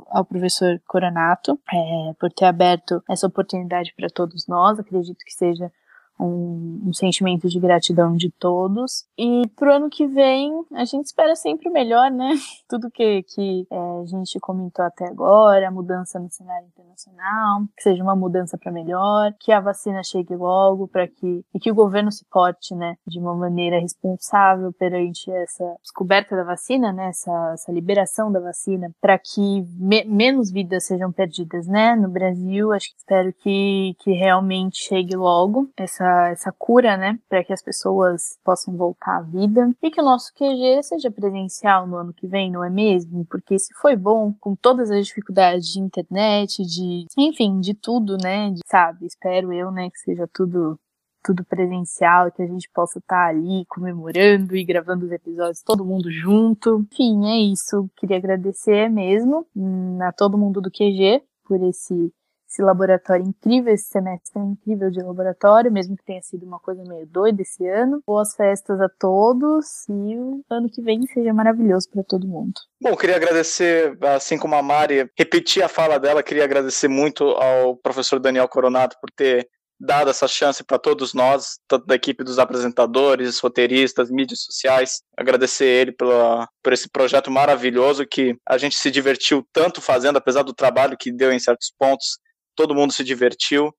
ao 0.07 0.25
professor 0.25 0.81
Coronato 0.87 1.59
é, 1.71 2.13
por 2.19 2.31
ter 2.31 2.45
aberto 2.45 3.03
essa 3.09 3.27
oportunidade 3.27 3.93
para 3.95 4.09
todos 4.09 4.47
nós. 4.47 4.79
Acredito 4.79 5.23
que 5.25 5.33
seja 5.33 5.71
um, 6.19 6.81
um, 6.87 6.93
sentimento 6.93 7.47
de 7.47 7.59
gratidão 7.59 8.15
de 8.15 8.31
todos. 8.31 9.05
E 9.17 9.47
pro 9.55 9.73
ano 9.73 9.89
que 9.89 10.07
vem, 10.07 10.51
a 10.73 10.85
gente 10.85 11.05
espera 11.05 11.35
sempre 11.35 11.69
o 11.69 11.71
melhor, 11.73 12.09
né? 12.11 12.29
Tudo 12.67 12.91
que, 12.91 13.23
que 13.23 13.67
é, 13.69 13.77
a 14.01 14.05
gente 14.05 14.39
comentou 14.39 14.83
até 14.83 15.07
agora, 15.07 15.67
a 15.67 15.71
mudança 15.71 16.19
no 16.19 16.29
cenário 16.29 16.67
internacional, 16.67 17.61
que 17.75 17.83
seja 17.83 18.03
uma 18.03 18.15
mudança 18.15 18.57
para 18.57 18.71
melhor, 18.71 19.33
que 19.39 19.51
a 19.51 19.59
vacina 19.59 20.01
chegue 20.03 20.35
logo 20.35 20.87
para 20.87 21.07
que 21.07 21.43
e 21.53 21.59
que 21.59 21.71
o 21.71 21.75
governo 21.75 22.11
se 22.11 22.25
porte, 22.25 22.75
né, 22.75 22.95
de 23.05 23.19
uma 23.19 23.35
maneira 23.35 23.79
responsável 23.79 24.71
perante 24.73 25.31
essa 25.31 25.75
descoberta 25.81 26.35
da 26.35 26.43
vacina, 26.43 26.91
né, 26.91 27.09
essa, 27.09 27.51
essa 27.53 27.71
liberação 27.71 28.31
da 28.31 28.39
vacina, 28.39 28.91
para 29.01 29.17
que 29.17 29.65
me, 29.77 30.03
menos 30.05 30.51
vidas 30.51 30.85
sejam 30.85 31.11
perdidas, 31.11 31.67
né, 31.67 31.95
no 31.95 32.09
Brasil. 32.09 32.71
Acho 32.71 32.89
que 32.89 32.97
espero 32.97 33.33
que 33.33 33.95
que 33.99 34.11
realmente 34.11 34.77
chegue 34.77 35.15
logo 35.15 35.69
essa 35.77 36.06
essa, 36.07 36.29
essa 36.29 36.51
cura, 36.51 36.95
né, 36.95 37.19
para 37.29 37.43
que 37.43 37.53
as 37.53 37.61
pessoas 37.61 38.37
possam 38.43 38.75
voltar 38.75 39.17
à 39.17 39.21
vida 39.21 39.69
e 39.81 39.91
que 39.91 40.01
o 40.01 40.05
nosso 40.05 40.33
QG 40.33 40.81
seja 40.83 41.11
presencial 41.11 41.85
no 41.85 41.97
ano 41.97 42.13
que 42.13 42.27
vem, 42.27 42.51
não 42.51 42.63
é 42.63 42.69
mesmo? 42.69 43.25
Porque 43.25 43.59
se 43.59 43.73
foi 43.75 43.95
bom, 43.95 44.33
com 44.39 44.55
todas 44.55 44.89
as 44.89 45.07
dificuldades 45.07 45.67
de 45.67 45.79
internet, 45.79 46.63
de, 46.63 47.05
enfim, 47.17 47.59
de 47.59 47.73
tudo, 47.73 48.17
né, 48.21 48.51
de, 48.51 48.61
sabe, 48.65 49.05
espero 49.05 49.51
eu, 49.51 49.71
né, 49.71 49.89
que 49.89 49.99
seja 49.99 50.27
tudo 50.33 50.79
tudo 51.23 51.43
presencial, 51.43 52.31
que 52.31 52.41
a 52.41 52.47
gente 52.47 52.69
possa 52.73 52.99
estar 52.99 53.25
tá 53.25 53.27
ali 53.27 53.65
comemorando 53.65 54.55
e 54.55 54.63
gravando 54.63 55.05
os 55.05 55.11
episódios 55.11 55.61
todo 55.61 55.83
mundo 55.83 56.09
junto. 56.09 56.87
Enfim, 56.89 57.27
é 57.27 57.37
isso. 57.51 57.89
Queria 57.97 58.15
agradecer 58.15 58.89
mesmo 58.89 59.45
hum, 59.53 59.97
a 60.01 60.13
todo 60.13 60.37
mundo 60.37 60.61
do 60.61 60.71
QG 60.71 61.21
por 61.43 61.61
esse 61.63 62.13
esse 62.49 62.61
laboratório 62.61 63.25
incrível, 63.25 63.73
esse 63.73 63.89
semestre 63.89 64.39
incrível 64.39 64.89
de 64.89 65.01
laboratório, 65.01 65.71
mesmo 65.71 65.97
que 65.97 66.05
tenha 66.05 66.21
sido 66.21 66.45
uma 66.45 66.59
coisa 66.59 66.81
meio 66.87 67.05
doida 67.05 67.41
esse 67.41 67.67
ano. 67.67 68.01
Boas 68.07 68.35
festas 68.35 68.79
a 68.79 68.87
todos 68.87 69.87
e 69.89 70.17
o 70.17 70.41
ano 70.49 70.69
que 70.69 70.81
vem 70.81 71.05
seja 71.07 71.33
maravilhoso 71.33 71.89
para 71.91 72.03
todo 72.03 72.27
mundo. 72.27 72.53
Bom, 72.81 72.95
queria 72.95 73.17
agradecer, 73.17 73.97
assim 74.15 74.37
como 74.37 74.55
a 74.55 74.63
Mari, 74.63 75.09
repetir 75.17 75.61
a 75.61 75.67
fala 75.67 75.99
dela, 75.99 76.23
queria 76.23 76.45
agradecer 76.45 76.87
muito 76.87 77.23
ao 77.23 77.75
professor 77.75 78.19
Daniel 78.19 78.47
Coronato 78.47 78.95
por 79.01 79.11
ter 79.11 79.49
dado 79.79 80.09
essa 80.09 80.27
chance 80.27 80.63
para 80.63 80.79
todos 80.79 81.13
nós, 81.13 81.59
tanto 81.67 81.85
da 81.85 81.95
equipe 81.95 82.23
dos 82.23 82.39
apresentadores, 82.39 83.39
roteiristas, 83.39 84.09
mídias 84.09 84.41
sociais. 84.41 85.01
Agradecer 85.15 85.65
ele 85.65 85.91
pela, 85.91 86.47
por 86.63 86.73
esse 86.73 86.89
projeto 86.89 87.29
maravilhoso 87.29 88.07
que 88.07 88.35
a 88.47 88.57
gente 88.57 88.75
se 88.75 88.89
divertiu 88.89 89.45
tanto 89.53 89.81
fazendo, 89.81 90.17
apesar 90.17 90.41
do 90.41 90.53
trabalho 90.53 90.97
que 90.97 91.11
deu 91.11 91.31
em 91.31 91.37
certos 91.37 91.71
pontos 91.77 92.17
todo 92.57 92.75
mundo 92.75 92.91
se 92.91 93.03
divertiu. 93.03 93.71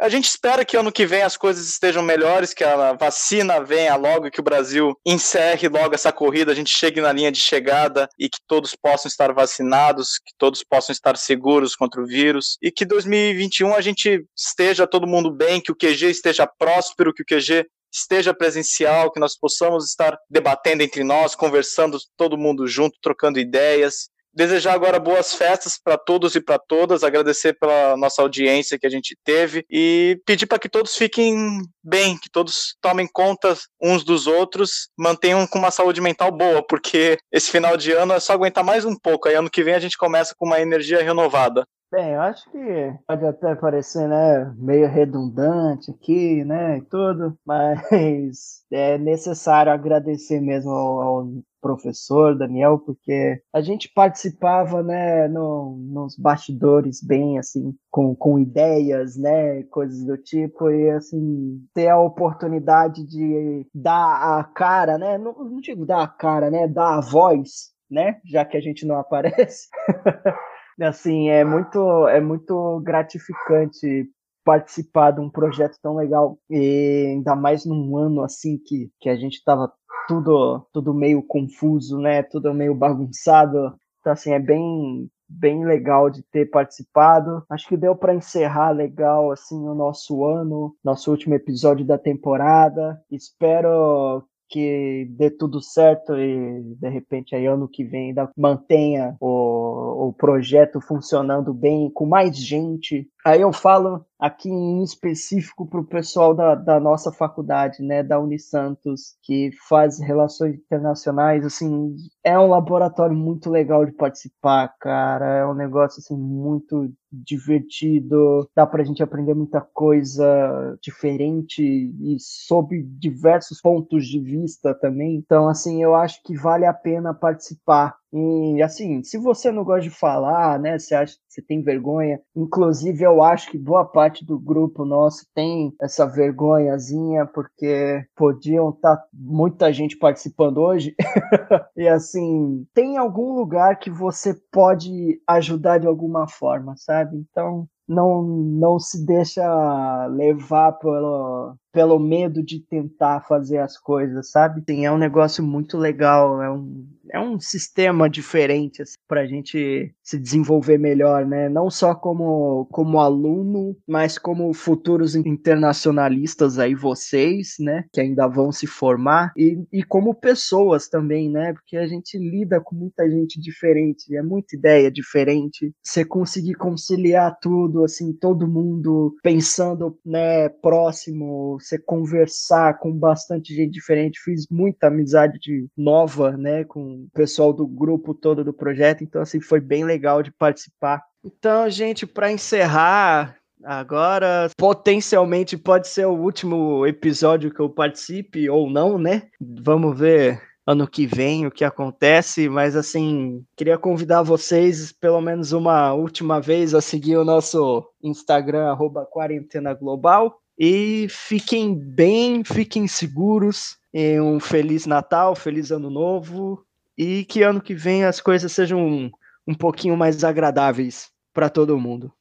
A 0.00 0.08
gente 0.08 0.26
espera 0.26 0.64
que 0.64 0.76
ano 0.76 0.92
que 0.92 1.04
vem 1.04 1.22
as 1.22 1.36
coisas 1.36 1.68
estejam 1.68 2.04
melhores, 2.04 2.54
que 2.54 2.62
a 2.62 2.92
vacina 2.92 3.60
venha 3.60 3.96
logo, 3.96 4.30
que 4.30 4.38
o 4.38 4.44
Brasil 4.44 4.96
encerre 5.04 5.68
logo 5.68 5.92
essa 5.92 6.12
corrida, 6.12 6.52
a 6.52 6.54
gente 6.54 6.70
chegue 6.70 7.00
na 7.00 7.12
linha 7.12 7.32
de 7.32 7.40
chegada 7.40 8.08
e 8.16 8.28
que 8.28 8.38
todos 8.46 8.76
possam 8.76 9.08
estar 9.08 9.32
vacinados, 9.34 10.18
que 10.24 10.32
todos 10.38 10.62
possam 10.62 10.92
estar 10.92 11.16
seguros 11.16 11.74
contra 11.74 12.00
o 12.00 12.06
vírus 12.06 12.56
e 12.62 12.70
que 12.70 12.84
2021 12.84 13.74
a 13.74 13.80
gente 13.80 14.24
esteja 14.36 14.86
todo 14.86 15.04
mundo 15.04 15.32
bem, 15.32 15.60
que 15.60 15.72
o 15.72 15.76
QG 15.76 16.04
esteja 16.04 16.46
próspero, 16.46 17.12
que 17.12 17.22
o 17.22 17.26
QG 17.26 17.66
esteja 17.92 18.32
presencial, 18.32 19.10
que 19.10 19.18
nós 19.18 19.36
possamos 19.36 19.84
estar 19.84 20.16
debatendo 20.30 20.84
entre 20.84 21.02
nós, 21.02 21.34
conversando 21.34 21.98
todo 22.16 22.38
mundo 22.38 22.68
junto, 22.68 22.96
trocando 23.02 23.40
ideias 23.40 24.10
Desejar 24.34 24.74
agora 24.74 24.98
boas 24.98 25.34
festas 25.34 25.78
para 25.82 25.96
todos 25.96 26.34
e 26.34 26.40
para 26.40 26.58
todas, 26.58 27.02
agradecer 27.02 27.58
pela 27.58 27.96
nossa 27.96 28.22
audiência 28.22 28.78
que 28.78 28.86
a 28.86 28.90
gente 28.90 29.16
teve 29.24 29.64
e 29.70 30.20
pedir 30.24 30.46
para 30.46 30.58
que 30.58 30.68
todos 30.68 30.94
fiquem 30.94 31.60
bem, 31.82 32.16
que 32.18 32.30
todos 32.30 32.76
tomem 32.80 33.08
conta 33.10 33.54
uns 33.82 34.04
dos 34.04 34.26
outros, 34.26 34.88
mantenham 34.96 35.46
com 35.46 35.58
uma 35.58 35.70
saúde 35.70 36.00
mental 36.00 36.30
boa, 36.30 36.64
porque 36.66 37.18
esse 37.32 37.50
final 37.50 37.76
de 37.76 37.92
ano 37.92 38.12
é 38.12 38.20
só 38.20 38.34
aguentar 38.34 38.62
mais 38.64 38.84
um 38.84 38.94
pouco, 38.94 39.28
aí 39.28 39.34
ano 39.34 39.50
que 39.50 39.64
vem 39.64 39.74
a 39.74 39.80
gente 39.80 39.96
começa 39.96 40.34
com 40.36 40.46
uma 40.46 40.60
energia 40.60 41.02
renovada. 41.02 41.64
Bem, 41.90 42.10
eu 42.12 42.20
acho 42.20 42.44
que 42.50 42.94
pode 43.06 43.24
até 43.24 43.54
parecer, 43.54 44.06
né, 44.06 44.54
meio 44.58 44.86
redundante 44.88 45.90
aqui, 45.90 46.44
né, 46.44 46.76
e 46.76 46.82
tudo, 46.82 47.34
mas 47.46 48.62
é 48.70 48.98
necessário 48.98 49.72
agradecer 49.72 50.38
mesmo 50.38 50.70
ao, 50.70 51.00
ao 51.00 51.28
professor 51.60 52.36
Daniel, 52.36 52.78
porque 52.78 53.40
a 53.52 53.60
gente 53.60 53.90
participava, 53.92 54.82
né, 54.82 55.28
no, 55.28 55.76
nos 55.78 56.16
bastidores 56.16 57.02
bem, 57.02 57.38
assim, 57.38 57.74
com, 57.90 58.14
com 58.14 58.38
ideias, 58.38 59.16
né, 59.16 59.62
coisas 59.64 60.04
do 60.04 60.16
tipo, 60.16 60.70
e, 60.70 60.90
assim, 60.90 61.60
ter 61.74 61.88
a 61.88 61.98
oportunidade 61.98 63.06
de 63.06 63.66
dar 63.74 64.38
a 64.38 64.44
cara, 64.44 64.98
né, 64.98 65.18
não, 65.18 65.32
não 65.32 65.60
digo 65.60 65.86
dar 65.86 66.02
a 66.02 66.08
cara, 66.08 66.50
né, 66.50 66.66
dar 66.66 66.98
a 66.98 67.00
voz, 67.00 67.72
né, 67.90 68.20
já 68.24 68.44
que 68.44 68.56
a 68.56 68.60
gente 68.60 68.86
não 68.86 68.96
aparece, 68.96 69.68
assim, 70.80 71.28
é 71.28 71.44
muito, 71.44 72.08
é 72.08 72.20
muito 72.20 72.80
gratificante 72.84 74.08
participar 74.48 75.10
de 75.10 75.20
um 75.20 75.28
projeto 75.28 75.76
tão 75.82 75.94
legal 75.94 76.38
e 76.48 77.12
ainda 77.12 77.36
mais 77.36 77.66
num 77.66 77.98
ano 77.98 78.22
assim 78.22 78.56
que, 78.56 78.90
que 78.98 79.10
a 79.10 79.14
gente 79.14 79.34
estava 79.34 79.70
tudo 80.08 80.66
tudo 80.72 80.94
meio 80.94 81.22
confuso, 81.22 81.98
né? 81.98 82.22
Tudo 82.22 82.54
meio 82.54 82.74
bagunçado. 82.74 83.74
Então 84.00 84.12
assim, 84.12 84.32
é 84.32 84.40
bem 84.40 85.08
bem 85.28 85.64
legal 85.64 86.08
de 86.08 86.22
ter 86.22 86.46
participado. 86.50 87.44
Acho 87.50 87.68
que 87.68 87.76
deu 87.76 87.94
para 87.94 88.14
encerrar 88.14 88.70
legal 88.70 89.30
assim 89.30 89.68
o 89.68 89.74
nosso 89.74 90.24
ano, 90.24 90.74
nosso 90.82 91.10
último 91.10 91.34
episódio 91.34 91.84
da 91.84 91.98
temporada. 91.98 92.98
Espero 93.10 94.24
que 94.48 95.06
dê 95.10 95.30
tudo 95.30 95.60
certo 95.60 96.16
e 96.16 96.62
de 96.80 96.88
repente 96.88 97.34
aí 97.34 97.46
ano 97.46 97.68
que 97.68 97.84
vem 97.84 98.08
ainda 98.08 98.30
mantenha 98.36 99.14
o, 99.20 100.08
o 100.08 100.12
projeto 100.14 100.80
funcionando 100.80 101.52
bem 101.52 101.90
com 101.90 102.06
mais 102.06 102.36
gente. 102.36 103.06
Aí 103.28 103.42
eu 103.42 103.52
falo 103.52 104.06
aqui 104.18 104.48
em 104.48 104.82
específico 104.82 105.66
para 105.66 105.80
o 105.80 105.84
pessoal 105.84 106.34
da, 106.34 106.54
da 106.54 106.80
nossa 106.80 107.12
faculdade, 107.12 107.82
né, 107.82 108.02
da 108.02 108.18
Unisantos, 108.18 109.18
que 109.22 109.50
faz 109.68 110.00
relações 110.00 110.54
internacionais, 110.54 111.44
assim, 111.44 111.94
é 112.24 112.38
um 112.38 112.48
laboratório 112.48 113.14
muito 113.14 113.50
legal 113.50 113.84
de 113.84 113.92
participar, 113.92 114.74
cara, 114.80 115.26
é 115.26 115.46
um 115.46 115.52
negócio, 115.52 116.00
assim, 116.00 116.16
muito 116.16 116.90
divertido, 117.12 118.48
dá 118.56 118.66
pra 118.66 118.82
gente 118.82 119.02
aprender 119.02 119.34
muita 119.34 119.60
coisa 119.60 120.76
diferente 120.82 121.62
e 121.62 122.16
sob 122.18 122.82
diversos 122.98 123.60
pontos 123.60 124.06
de 124.06 124.20
vista 124.20 124.74
também, 124.74 125.16
então, 125.16 125.48
assim, 125.48 125.82
eu 125.82 125.94
acho 125.94 126.22
que 126.22 126.34
vale 126.34 126.64
a 126.64 126.72
pena 126.72 127.12
participar, 127.12 127.94
e 128.12 128.62
assim, 128.62 129.02
se 129.02 129.18
você 129.18 129.52
não 129.52 129.64
gosta 129.64 129.82
de 129.82 129.90
falar, 129.90 130.58
né, 130.58 130.78
você 130.78 130.94
acha 130.94 131.14
que 131.14 131.20
você 131.28 131.42
tem 131.42 131.62
vergonha, 131.62 132.20
inclusive 132.34 133.04
eu 133.04 133.22
acho 133.22 133.50
que 133.50 133.58
boa 133.58 133.84
parte 133.84 134.24
do 134.24 134.38
grupo 134.38 134.84
nosso 134.84 135.26
tem 135.34 135.74
essa 135.80 136.06
vergonhazinha, 136.06 137.26
porque 137.26 138.04
podiam 138.16 138.70
estar 138.70 138.96
tá 138.96 139.04
muita 139.12 139.72
gente 139.72 139.96
participando 139.96 140.58
hoje. 140.58 140.94
e 141.76 141.86
assim, 141.86 142.66
tem 142.74 142.96
algum 142.96 143.34
lugar 143.34 143.78
que 143.78 143.90
você 143.90 144.34
pode 144.50 145.20
ajudar 145.26 145.78
de 145.78 145.86
alguma 145.86 146.26
forma, 146.26 146.74
sabe? 146.76 147.16
Então, 147.16 147.68
não, 147.88 148.22
não 148.22 148.78
se 148.78 149.04
deixa 149.04 150.06
levar 150.08 150.72
pelo, 150.72 151.56
pelo 151.72 151.98
medo 151.98 152.42
de 152.42 152.60
tentar 152.60 153.20
fazer 153.22 153.58
as 153.58 153.78
coisas, 153.78 154.30
sabe? 154.30 154.62
Sim, 154.68 154.84
é 154.84 154.92
um 154.92 154.98
negócio 154.98 155.44
muito 155.44 155.76
legal, 155.76 156.42
é 156.42 156.50
um, 156.50 156.86
é 157.12 157.20
um 157.20 157.38
sistema 157.38 158.08
diferente 158.08 158.82
assim, 158.82 158.94
para 159.06 159.22
a 159.22 159.26
gente 159.26 159.94
se 160.02 160.18
desenvolver 160.18 160.78
melhor, 160.78 161.26
né? 161.26 161.48
Não 161.48 161.70
só 161.70 161.94
como, 161.94 162.66
como 162.70 163.00
aluno, 163.00 163.76
mas 163.86 164.18
como 164.18 164.52
futuros 164.52 165.14
internacionalistas 165.14 166.58
aí, 166.58 166.74
vocês, 166.74 167.56
né? 167.60 167.84
Que 167.92 168.00
ainda 168.00 168.26
vão 168.26 168.52
se 168.52 168.66
formar, 168.66 169.32
e, 169.36 169.62
e 169.72 169.82
como 169.82 170.14
pessoas 170.14 170.88
também, 170.88 171.30
né? 171.30 171.52
Porque 171.52 171.76
a 171.76 171.86
gente 171.86 172.18
lida 172.18 172.60
com 172.60 172.74
muita 172.74 173.08
gente 173.10 173.40
diferente, 173.40 174.14
é 174.16 174.22
muita 174.22 174.56
ideia 174.56 174.90
diferente. 174.90 175.72
Você 175.82 176.04
conseguir 176.04 176.54
conciliar 176.54 177.36
tudo, 177.40 177.84
assim, 177.84 178.12
todo 178.12 178.48
mundo 178.48 179.14
pensando, 179.22 179.98
né, 180.04 180.48
próximo, 180.48 181.57
você 181.58 181.78
conversar 181.78 182.78
com 182.78 182.92
bastante 182.92 183.54
gente 183.54 183.72
diferente. 183.72 184.20
Fiz 184.20 184.46
muita 184.50 184.88
amizade 184.88 185.38
de 185.38 185.66
nova, 185.76 186.36
né, 186.36 186.64
com 186.64 187.04
o 187.04 187.08
pessoal 187.14 187.52
do 187.52 187.66
grupo 187.66 188.14
todo 188.14 188.44
do 188.44 188.52
projeto, 188.52 189.02
então 189.02 189.22
assim 189.22 189.40
foi 189.40 189.60
bem 189.60 189.84
legal 189.84 190.22
de 190.22 190.30
participar. 190.32 191.02
Então, 191.24 191.68
gente, 191.68 192.06
para 192.06 192.30
encerrar, 192.30 193.36
Agora, 193.64 194.48
potencialmente 194.56 195.56
pode 195.56 195.88
ser 195.88 196.06
o 196.06 196.12
último 196.12 196.86
episódio 196.86 197.52
que 197.52 197.58
eu 197.58 197.68
participe 197.68 198.48
ou 198.48 198.70
não, 198.70 198.98
né? 198.98 199.24
Vamos 199.40 199.98
ver 199.98 200.40
ano 200.68 200.86
que 200.86 201.06
vem 201.06 201.46
o 201.46 201.50
que 201.50 201.64
acontece, 201.64 202.46
mas 202.46 202.76
assim, 202.76 203.42
queria 203.56 203.78
convidar 203.78 204.22
vocês 204.22 204.92
pelo 204.92 205.18
menos 205.18 205.52
uma 205.52 205.94
última 205.94 206.42
vez 206.42 206.74
a 206.74 206.80
seguir 206.82 207.16
o 207.16 207.24
nosso 207.24 207.88
Instagram 208.02 208.76
quarentena 209.10 209.72
global 209.72 210.38
e 210.58 211.06
fiquem 211.08 211.74
bem, 211.74 212.42
fiquem 212.42 212.88
seguros, 212.88 213.78
e 213.94 214.20
um 214.20 214.40
feliz 214.40 214.86
Natal, 214.86 215.34
feliz 215.36 215.70
ano 215.70 215.88
novo 215.88 216.64
e 216.96 217.24
que 217.24 217.42
ano 217.42 217.60
que 217.60 217.74
vem 217.74 218.04
as 218.04 218.20
coisas 218.20 218.50
sejam 218.50 218.84
um, 218.84 219.10
um 219.46 219.54
pouquinho 219.54 219.96
mais 219.96 220.24
agradáveis 220.24 221.10
para 221.32 221.48
todo 221.48 221.78
mundo. 221.78 222.12